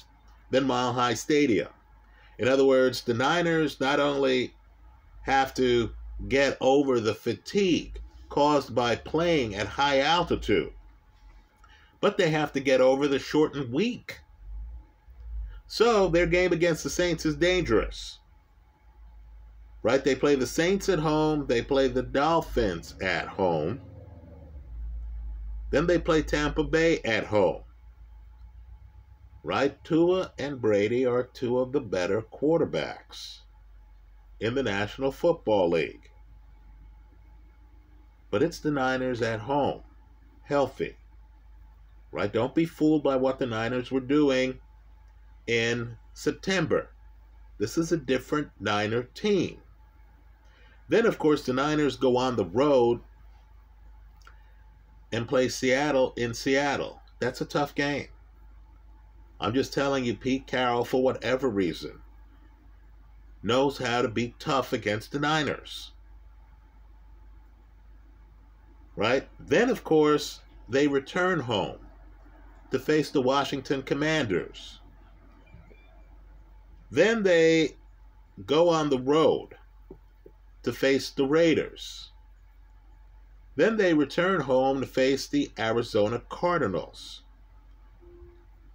than 0.51 0.67
Mile 0.67 0.93
High 0.93 1.15
Stadium. 1.15 1.69
In 2.37 2.47
other 2.47 2.63
words, 2.63 3.01
the 3.01 3.15
Niners 3.15 3.79
not 3.79 3.99
only 3.99 4.53
have 5.23 5.53
to 5.55 5.89
get 6.27 6.57
over 6.61 6.99
the 6.99 7.15
fatigue 7.15 7.99
caused 8.29 8.75
by 8.75 8.95
playing 8.95 9.55
at 9.55 9.65
high 9.65 10.01
altitude, 10.01 10.71
but 12.01 12.17
they 12.17 12.29
have 12.29 12.53
to 12.53 12.59
get 12.59 12.81
over 12.81 13.07
the 13.07 13.17
shortened 13.17 13.73
week. 13.73 14.19
So 15.65 16.07
their 16.07 16.27
game 16.27 16.53
against 16.53 16.83
the 16.83 16.89
Saints 16.91 17.25
is 17.25 17.35
dangerous 17.35 18.18
right? 19.83 20.03
They 20.03 20.15
play 20.15 20.35
the 20.35 20.47
Saints 20.47 20.89
at 20.89 20.99
home, 20.99 21.45
they 21.47 21.61
play 21.61 21.87
the 21.87 22.03
Dolphins 22.03 22.95
at 23.01 23.27
home. 23.27 23.81
Then 25.71 25.87
they 25.87 25.99
play 25.99 26.21
Tampa 26.21 26.63
Bay 26.63 26.99
at 27.01 27.25
home. 27.25 27.63
Right? 29.43 29.81
Tua 29.83 30.33
and 30.37 30.59
Brady 30.59 31.05
are 31.05 31.23
two 31.23 31.59
of 31.59 31.71
the 31.71 31.79
better 31.79 32.21
quarterbacks 32.21 33.39
in 34.39 34.55
the 34.55 34.63
National 34.63 35.11
Football 35.11 35.69
League. 35.69 36.09
But 38.31 38.43
it's 38.43 38.59
the 38.59 38.71
Niners 38.71 39.21
at 39.21 39.39
home, 39.41 39.81
healthy. 40.43 40.95
Right? 42.11 42.31
Don't 42.31 42.55
be 42.55 42.65
fooled 42.65 43.03
by 43.03 43.15
what 43.15 43.39
the 43.39 43.45
Niners 43.45 43.91
were 43.91 43.99
doing 43.99 44.59
in 45.47 45.97
September. 46.13 46.89
This 47.59 47.77
is 47.77 47.91
a 47.91 47.97
different 47.97 48.49
Niner 48.59 49.03
team. 49.03 49.59
Then, 50.89 51.05
of 51.05 51.19
course, 51.19 51.45
the 51.45 51.53
Niners 51.53 51.95
go 51.95 52.17
on 52.17 52.35
the 52.35 52.45
road 52.45 52.99
and 55.11 55.27
play 55.27 55.47
Seattle 55.47 56.13
in 56.17 56.33
Seattle. 56.33 57.01
That's 57.19 57.41
a 57.41 57.45
tough 57.45 57.75
game. 57.75 58.07
I'm 59.39 59.53
just 59.53 59.71
telling 59.71 60.03
you, 60.03 60.15
Pete 60.15 60.47
Carroll, 60.47 60.83
for 60.83 61.01
whatever 61.01 61.47
reason, 61.47 62.01
knows 63.43 63.77
how 63.77 64.01
to 64.01 64.07
be 64.07 64.35
tough 64.39 64.73
against 64.73 65.11
the 65.11 65.19
Niners. 65.19 65.91
Right? 68.95 69.29
Then, 69.39 69.69
of 69.69 69.83
course, 69.83 70.41
they 70.67 70.87
return 70.87 71.39
home 71.39 71.77
to 72.71 72.79
face 72.79 73.11
the 73.11 73.21
Washington 73.21 73.83
Commanders. 73.83 74.79
Then 76.91 77.23
they 77.23 77.77
go 78.45 78.69
on 78.69 78.89
the 78.89 78.99
road 78.99 79.55
to 80.69 80.75
face 80.75 81.09
the 81.09 81.25
Raiders. 81.25 82.11
Then 83.55 83.77
they 83.77 83.95
return 83.95 84.41
home 84.41 84.81
to 84.81 84.85
face 84.85 85.25
the 85.25 85.51
Arizona 85.57 86.21
Cardinals. 86.29 87.23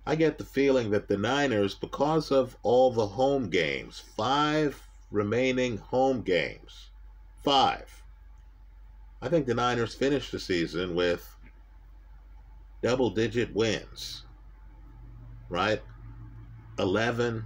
I 0.04 0.16
get 0.16 0.37
the 0.37 0.44
feeling 0.44 0.90
that 0.90 1.07
the 1.07 1.16
Niners, 1.16 1.76
because 1.76 2.33
of 2.33 2.57
all 2.64 2.90
the 2.90 3.07
home 3.07 3.48
games, 3.48 4.02
five 4.16 4.83
remaining 5.12 5.76
home 5.78 6.22
games, 6.22 6.90
five, 7.44 8.02
I 9.22 9.28
think 9.28 9.46
the 9.46 9.54
Niners 9.54 9.94
finish 9.94 10.33
the 10.33 10.40
season 10.40 10.96
with 10.96 11.37
double 12.83 13.11
digit 13.11 13.54
wins, 13.54 14.24
right? 15.48 15.80
11, 16.80 17.44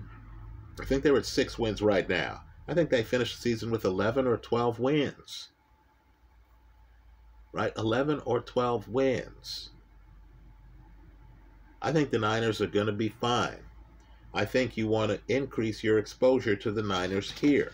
I 0.80 0.84
think 0.86 1.02
they're 1.02 1.18
at 1.18 1.26
six 1.26 1.58
wins 1.58 1.82
right 1.82 2.08
now. 2.08 2.44
I 2.68 2.74
think 2.74 2.90
they 2.90 3.02
finished 3.02 3.36
the 3.36 3.42
season 3.42 3.70
with 3.70 3.86
11 3.86 4.26
or 4.26 4.36
12 4.36 4.78
wins. 4.78 5.48
Right? 7.52 7.72
11 7.78 8.20
or 8.26 8.40
12 8.40 8.88
wins. 8.88 9.70
I 11.80 11.92
think 11.92 12.10
the 12.10 12.18
Niners 12.18 12.60
are 12.60 12.66
going 12.66 12.86
to 12.86 12.92
be 12.92 13.08
fine. 13.08 13.62
I 14.34 14.44
think 14.44 14.76
you 14.76 14.86
want 14.86 15.10
to 15.10 15.34
increase 15.34 15.82
your 15.82 15.98
exposure 15.98 16.56
to 16.56 16.70
the 16.70 16.82
Niners 16.82 17.32
here. 17.32 17.72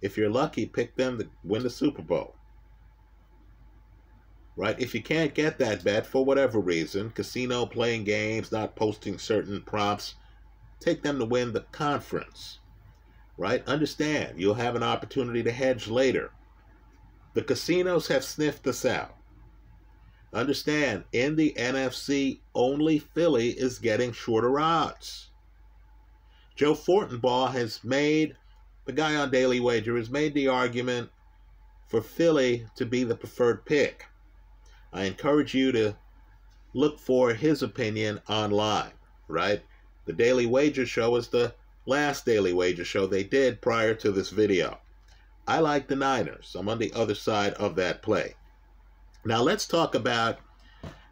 If 0.00 0.16
you're 0.16 0.30
lucky, 0.30 0.66
pick 0.66 0.94
them 0.94 1.18
to 1.18 1.28
win 1.42 1.64
the 1.64 1.70
Super 1.70 2.02
Bowl. 2.02 2.36
Right? 4.54 4.78
If 4.78 4.94
you 4.94 5.02
can't 5.02 5.34
get 5.34 5.58
that 5.58 5.82
bet 5.82 6.06
for 6.06 6.24
whatever 6.24 6.60
reason, 6.60 7.10
casino 7.10 7.66
playing 7.66 8.04
games, 8.04 8.52
not 8.52 8.76
posting 8.76 9.18
certain 9.18 9.62
props, 9.62 10.14
take 10.78 11.02
them 11.02 11.18
to 11.18 11.24
win 11.24 11.52
the 11.52 11.62
conference 11.72 12.60
right? 13.38 13.66
Understand, 13.66 14.38
you'll 14.38 14.54
have 14.54 14.74
an 14.74 14.82
opportunity 14.82 15.42
to 15.44 15.52
hedge 15.52 15.88
later. 15.88 16.32
The 17.34 17.42
casinos 17.42 18.08
have 18.08 18.24
sniffed 18.24 18.66
us 18.66 18.84
out. 18.84 19.14
Understand, 20.34 21.04
in 21.12 21.36
the 21.36 21.54
NFC, 21.56 22.40
only 22.54 22.98
Philly 22.98 23.50
is 23.50 23.78
getting 23.78 24.12
shorter 24.12 24.60
odds. 24.60 25.28
Joe 26.56 26.74
Fortenbaugh 26.74 27.52
has 27.52 27.82
made, 27.84 28.36
the 28.84 28.92
guy 28.92 29.14
on 29.14 29.30
Daily 29.30 29.60
Wager 29.60 29.96
has 29.96 30.10
made 30.10 30.34
the 30.34 30.48
argument 30.48 31.10
for 31.86 32.02
Philly 32.02 32.66
to 32.74 32.84
be 32.84 33.04
the 33.04 33.14
preferred 33.14 33.64
pick. 33.64 34.06
I 34.92 35.04
encourage 35.04 35.54
you 35.54 35.70
to 35.72 35.96
look 36.74 36.98
for 36.98 37.32
his 37.32 37.62
opinion 37.62 38.20
online, 38.28 38.92
right? 39.28 39.62
The 40.06 40.12
Daily 40.12 40.46
Wager 40.46 40.84
Show 40.84 41.14
is 41.16 41.28
the 41.28 41.54
last 41.88 42.26
Daily 42.26 42.52
Wager 42.52 42.84
Show 42.84 43.06
they 43.06 43.24
did 43.24 43.62
prior 43.62 43.94
to 43.94 44.12
this 44.12 44.28
video. 44.28 44.78
I 45.46 45.60
like 45.60 45.88
the 45.88 45.96
Niners. 45.96 46.54
I'm 46.56 46.68
on 46.68 46.78
the 46.78 46.92
other 46.92 47.14
side 47.14 47.54
of 47.54 47.76
that 47.76 48.02
play. 48.02 48.34
Now 49.24 49.40
let's 49.40 49.66
talk 49.66 49.94
about 49.94 50.38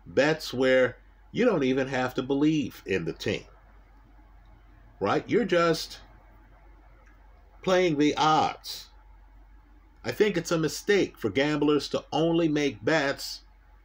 bets 0.06 0.52
where 0.52 0.98
you 1.32 1.46
don't 1.46 1.64
even 1.64 1.88
have 1.88 2.12
to 2.14 2.22
believe 2.22 2.82
in 2.84 3.06
the 3.06 3.14
team. 3.14 3.44
Right? 5.00 5.24
You're 5.26 5.46
just 5.46 6.00
playing 7.62 7.96
the 7.96 8.14
odds. 8.16 8.88
I 10.04 10.12
think 10.12 10.36
it's 10.36 10.52
a 10.52 10.58
mistake 10.58 11.16
for 11.16 11.30
gamblers 11.30 11.88
to 11.88 12.04
only 12.12 12.48
make 12.48 12.84
bets 12.84 13.40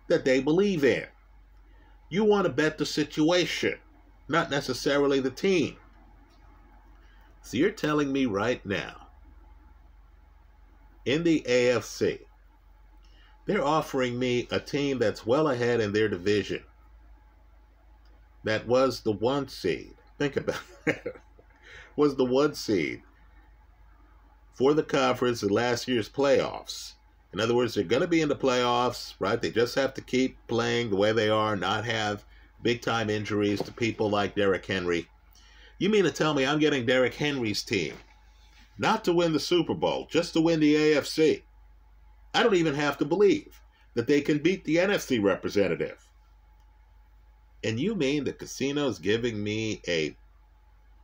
that 0.09 0.25
they 0.25 0.41
believe 0.41 0.83
in. 0.83 1.05
You 2.09 2.25
want 2.25 2.45
to 2.45 2.51
bet 2.51 2.77
the 2.77 2.85
situation, 2.85 3.77
not 4.27 4.51
necessarily 4.51 5.21
the 5.21 5.31
team. 5.31 5.77
So 7.41 7.57
you're 7.57 7.71
telling 7.71 8.11
me 8.11 8.25
right 8.25 8.65
now, 8.65 9.07
in 11.05 11.23
the 11.23 11.43
AFC, 11.47 12.19
they're 13.45 13.65
offering 13.65 14.17
me 14.19 14.47
a 14.51 14.59
team 14.59 14.99
that's 14.99 15.25
well 15.25 15.49
ahead 15.49 15.81
in 15.81 15.91
their 15.91 16.07
division. 16.07 16.63
That 18.43 18.67
was 18.67 19.01
the 19.01 19.11
one 19.11 19.47
seed. 19.47 19.95
Think 20.17 20.37
about 20.37 20.61
it. 20.85 21.15
was 21.95 22.15
the 22.15 22.25
one 22.25 22.53
seed 22.53 23.01
for 24.53 24.73
the 24.73 24.83
conference 24.83 25.43
in 25.43 25.49
last 25.49 25.87
year's 25.87 26.09
playoffs. 26.09 26.93
In 27.33 27.39
other 27.39 27.55
words, 27.55 27.73
they're 27.73 27.83
going 27.83 28.01
to 28.01 28.07
be 28.07 28.21
in 28.21 28.29
the 28.29 28.35
playoffs, 28.35 29.15
right? 29.19 29.41
They 29.41 29.51
just 29.51 29.75
have 29.75 29.93
to 29.95 30.01
keep 30.01 30.37
playing 30.47 30.89
the 30.89 30.97
way 30.97 31.11
they 31.11 31.29
are, 31.29 31.55
not 31.55 31.85
have 31.85 32.25
big 32.61 32.81
time 32.81 33.09
injuries 33.09 33.61
to 33.61 33.71
people 33.71 34.09
like 34.09 34.35
Derrick 34.35 34.65
Henry. 34.65 35.07
You 35.81 35.89
mean 35.89 36.03
to 36.03 36.11
tell 36.11 36.35
me 36.35 36.45
I'm 36.45 36.59
getting 36.59 36.85
Derrick 36.85 37.15
Henry's 37.15 37.63
team 37.63 37.95
not 38.77 39.03
to 39.03 39.13
win 39.13 39.33
the 39.33 39.39
Super 39.39 39.73
Bowl, 39.73 40.07
just 40.11 40.31
to 40.33 40.39
win 40.39 40.59
the 40.59 40.75
AFC? 40.75 41.41
I 42.35 42.43
don't 42.43 42.53
even 42.53 42.75
have 42.75 42.99
to 42.99 43.05
believe 43.05 43.59
that 43.95 44.05
they 44.05 44.21
can 44.21 44.37
beat 44.37 44.63
the 44.63 44.75
NFC 44.75 45.19
representative. 45.19 46.07
And 47.63 47.79
you 47.79 47.95
mean 47.95 48.23
the 48.23 48.31
casino's 48.31 48.99
giving 48.99 49.43
me 49.43 49.81
a 49.87 50.15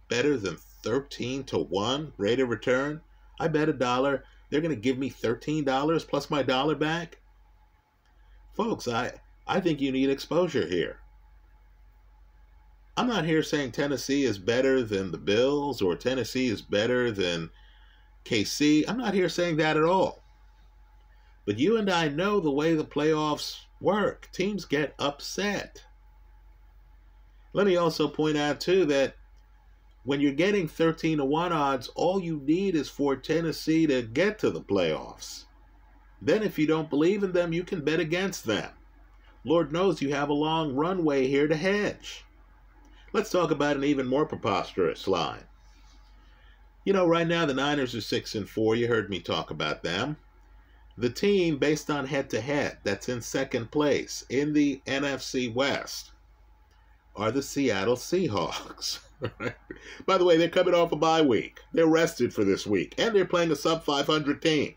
better 0.09 0.37
than 0.37 0.57
13 0.83 1.45
to 1.45 1.57
1 1.57 2.13
rate 2.17 2.39
of 2.39 2.49
return? 2.49 3.01
I 3.39 3.47
bet 3.47 3.69
a 3.69 3.73
dollar 3.73 4.25
they're 4.51 4.61
going 4.61 4.75
to 4.75 4.79
give 4.79 4.99
me 4.99 5.09
$13 5.09 6.07
plus 6.07 6.29
my 6.29 6.43
dollar 6.43 6.75
back? 6.75 7.17
Folks, 8.53 8.87
I, 8.87 9.13
I 9.47 9.59
think 9.59 9.81
you 9.81 9.91
need 9.91 10.11
exposure 10.11 10.67
here. 10.67 10.99
I'm 12.97 13.07
not 13.07 13.25
here 13.25 13.43
saying 13.43 13.73
Tennessee 13.73 14.23
is 14.23 14.39
better 14.39 14.81
than 14.81 15.11
the 15.11 15.19
Bills 15.19 15.83
or 15.83 15.95
Tennessee 15.95 16.47
is 16.47 16.63
better 16.63 17.11
than 17.11 17.51
KC. 18.25 18.85
I'm 18.87 18.97
not 18.97 19.13
here 19.13 19.29
saying 19.29 19.57
that 19.57 19.77
at 19.77 19.83
all. 19.83 20.23
But 21.45 21.59
you 21.59 21.77
and 21.77 21.91
I 21.91 22.07
know 22.07 22.39
the 22.39 22.49
way 22.49 22.73
the 22.73 22.83
playoffs 22.83 23.59
work. 23.79 24.29
Teams 24.33 24.65
get 24.65 24.95
upset. 24.97 25.83
Let 27.53 27.67
me 27.67 27.77
also 27.77 28.07
point 28.07 28.35
out, 28.35 28.59
too, 28.59 28.85
that 28.85 29.15
when 30.03 30.19
you're 30.19 30.31
getting 30.31 30.67
13 30.67 31.19
to 31.19 31.25
1 31.25 31.53
odds, 31.53 31.89
all 31.89 32.19
you 32.19 32.41
need 32.43 32.75
is 32.75 32.89
for 32.89 33.15
Tennessee 33.15 33.85
to 33.85 34.01
get 34.01 34.39
to 34.39 34.49
the 34.49 34.61
playoffs. 34.61 35.45
Then, 36.19 36.41
if 36.41 36.57
you 36.57 36.65
don't 36.65 36.89
believe 36.89 37.23
in 37.23 37.31
them, 37.31 37.53
you 37.53 37.63
can 37.63 37.81
bet 37.81 37.99
against 37.99 38.45
them. 38.45 38.71
Lord 39.43 39.71
knows 39.71 40.01
you 40.01 40.15
have 40.15 40.29
a 40.29 40.33
long 40.33 40.75
runway 40.75 41.27
here 41.27 41.47
to 41.47 41.55
hedge. 41.55 42.25
Let's 43.13 43.29
talk 43.29 43.51
about 43.51 43.77
an 43.77 43.83
even 43.83 44.05
more 44.05 44.25
preposterous 44.25 45.07
line. 45.07 45.43
You 46.83 46.93
know, 46.93 47.07
right 47.07 47.27
now 47.27 47.45
the 47.45 47.53
Niners 47.53 47.95
are 47.95 48.01
6 48.01 48.35
and 48.35 48.49
4. 48.49 48.75
You 48.75 48.87
heard 48.87 49.09
me 49.09 49.19
talk 49.19 49.49
about 49.49 49.83
them. 49.83 50.17
The 50.97 51.09
team, 51.09 51.57
based 51.57 51.89
on 51.89 52.07
head 52.07 52.29
to 52.31 52.41
head, 52.41 52.79
that's 52.83 53.07
in 53.07 53.21
second 53.21 53.71
place 53.71 54.25
in 54.29 54.53
the 54.53 54.81
NFC 54.87 55.53
West 55.53 56.11
are 57.15 57.31
the 57.31 57.41
Seattle 57.41 57.95
Seahawks. 57.95 58.99
By 60.05 60.17
the 60.17 60.23
way, 60.23 60.37
they're 60.37 60.49
coming 60.49 60.73
off 60.73 60.91
a 60.91 60.95
bye 60.95 61.21
week. 61.21 61.59
They're 61.73 61.87
rested 61.87 62.33
for 62.33 62.43
this 62.43 62.65
week, 62.65 62.95
and 62.97 63.15
they're 63.15 63.25
playing 63.25 63.51
a 63.51 63.55
sub 63.55 63.83
500 63.83 64.41
team. 64.41 64.75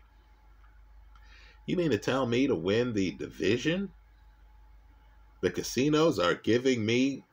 You 1.65 1.77
mean 1.77 1.91
to 1.91 1.97
tell 1.97 2.25
me 2.25 2.47
to 2.47 2.55
win 2.55 2.93
the 2.93 3.11
division? 3.11 3.91
The 5.41 5.51
casinos 5.51 6.19
are 6.19 6.35
giving 6.35 6.85
me 6.85 7.23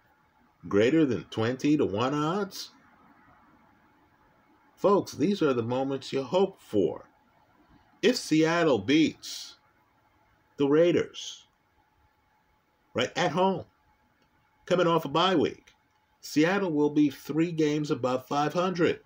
greater 0.67 1.05
than 1.05 1.25
20 1.25 1.77
to 1.77 1.85
1 1.85 2.15
odds? 2.15 2.71
Folks, 4.75 5.13
these 5.13 5.43
are 5.43 5.53
the 5.53 5.63
moments 5.63 6.13
you 6.13 6.23
hope 6.23 6.61
for. 6.61 7.09
If 8.01 8.17
Seattle 8.17 8.79
beats 8.79 9.57
the 10.57 10.69
Raiders, 10.69 11.47
right 12.95 13.11
at 13.17 13.33
home, 13.33 13.65
coming 14.67 14.87
off 14.87 15.05
a 15.05 15.09
bye 15.09 15.35
week, 15.35 15.75
Seattle 16.21 16.73
will 16.73 16.91
be 16.91 17.11
three 17.11 17.53
games 17.53 17.91
above 17.91 18.27
500. 18.27 19.01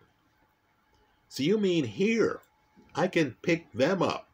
So 1.29 1.43
you 1.43 1.59
mean 1.59 1.85
here, 1.85 2.41
I 2.95 3.09
can 3.09 3.37
pick 3.43 3.73
them 3.73 4.03
up 4.03 4.29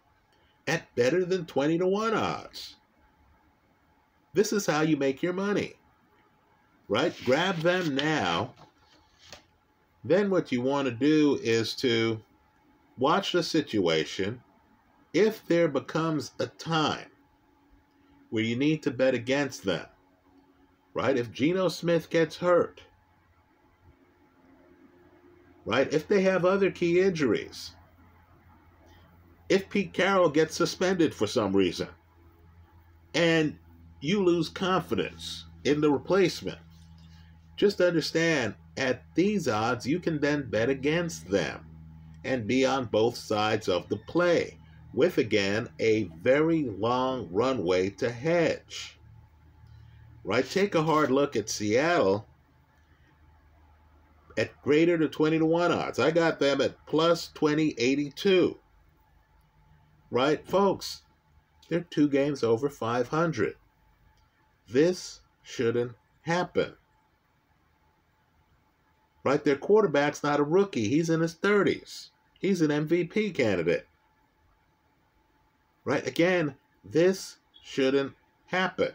at 0.67 0.93
better 0.97 1.25
than 1.25 1.47
20 1.47 1.79
to 1.79 1.87
1 1.87 2.15
odds. 2.15 2.77
This 4.35 4.53
is 4.53 4.67
how 4.67 4.83
you 4.83 4.97
make 4.97 5.23
your 5.23 5.33
money, 5.33 5.75
right? 6.89 7.15
Grab 7.25 7.57
them 7.59 7.95
now. 7.95 8.55
Then 10.05 10.31
what 10.31 10.51
you 10.51 10.63
want 10.63 10.89
to 10.89 10.95
do 10.95 11.39
is 11.43 11.75
to 11.77 12.21
watch 12.99 13.33
the 13.33 13.43
situation. 13.43 14.41
If 15.13 15.47
there 15.47 15.69
becomes 15.69 16.33
a 16.39 16.47
time 16.47 17.07
where 18.31 18.45
you 18.45 18.57
need 18.57 18.83
to 18.83 18.91
bet 18.91 19.15
against 19.15 19.65
them, 19.65 19.87
right? 20.95 21.17
If 21.17 21.33
Geno 21.33 21.69
Smith 21.69 22.11
gets 22.11 22.37
hurt, 22.37 22.83
right? 25.65 25.93
If 25.93 26.09
they 26.09 26.23
have 26.23 26.45
other 26.45 26.71
key 26.71 27.01
injuries, 27.01 27.73
if 29.49 29.69
Pete 29.69 29.93
Carroll 29.93 30.29
gets 30.29 30.55
suspended 30.55 31.15
for 31.15 31.27
some 31.27 31.55
reason, 31.55 31.89
and 33.15 33.59
you 34.01 34.23
lose 34.23 34.49
confidence 34.49 35.47
in 35.65 35.81
the 35.81 35.91
replacement, 35.91 36.59
just 37.59 37.83
understand 37.83 38.55
at 38.79 39.03
these 39.15 39.47
odds, 39.47 39.87
you 39.87 40.01
can 40.01 40.19
then 40.21 40.49
bet 40.49 40.71
against 40.71 41.29
them 41.29 41.67
and 42.25 42.47
be 42.47 42.65
on 42.65 42.87
both 42.87 43.17
sides 43.17 43.69
of 43.69 43.87
the 43.91 43.99
play 43.99 44.57
with 44.95 45.19
again 45.19 45.69
a 45.79 46.05
very 46.23 46.65
long 46.65 47.29
runway 47.31 47.91
to 47.91 48.11
hedge 48.11 48.99
right? 50.29 50.49
Take 50.49 50.75
a 50.75 50.83
hard 50.83 51.11
look 51.11 51.37
at 51.37 51.49
Seattle 51.49 52.27
at 54.37 54.61
greater 54.63 54.99
to 54.99 55.09
20 55.09 55.39
to 55.39 55.47
1 55.47 55.73
odds. 55.73 55.99
I 55.99 56.11
got 56.11 56.39
them 56.39 56.61
at 56.61 56.87
plus 56.87 57.29
2082. 57.29 58.59
Right, 60.11 60.47
folks? 60.47 61.03
They're 61.71 61.81
two 61.81 62.11
games 62.11 62.45
over 62.45 62.69
500. 62.69 63.55
This 64.69 65.23
shouldn't 65.43 65.93
happen. 66.21 66.75
Right? 69.29 69.45
Their 69.45 69.57
quarterback's 69.57 70.23
not 70.23 70.41
a 70.41 70.43
rookie. 70.43 70.89
He's 70.89 71.11
in 71.11 71.21
his 71.21 71.35
30s. 71.35 72.09
He's 72.39 72.63
an 72.63 72.71
MVP 72.71 73.35
candidate. 73.35 73.87
Right? 75.85 76.07
Again, 76.07 76.55
this 76.83 77.37
shouldn't 77.63 78.15
happen. 78.47 78.91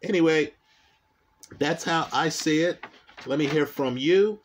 Anyway, 0.00 0.54
that's 1.58 1.82
how 1.82 2.06
I 2.12 2.28
see 2.28 2.60
it. 2.60 2.78
Let 3.26 3.40
me 3.40 3.46
hear 3.46 3.66
from 3.66 3.96
you. 3.96 4.38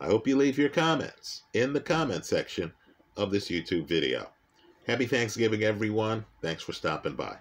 I 0.00 0.06
hope 0.06 0.26
you 0.26 0.36
leave 0.36 0.58
your 0.58 0.70
comments 0.70 1.44
in 1.52 1.72
the 1.72 1.80
comment 1.80 2.26
section 2.26 2.72
of 3.16 3.30
this 3.30 3.48
YouTube 3.48 3.86
video. 3.86 4.30
Happy 4.88 5.06
Thanksgiving, 5.06 5.62
everyone. 5.62 6.24
Thanks 6.42 6.64
for 6.64 6.72
stopping 6.72 7.14
by. 7.14 7.36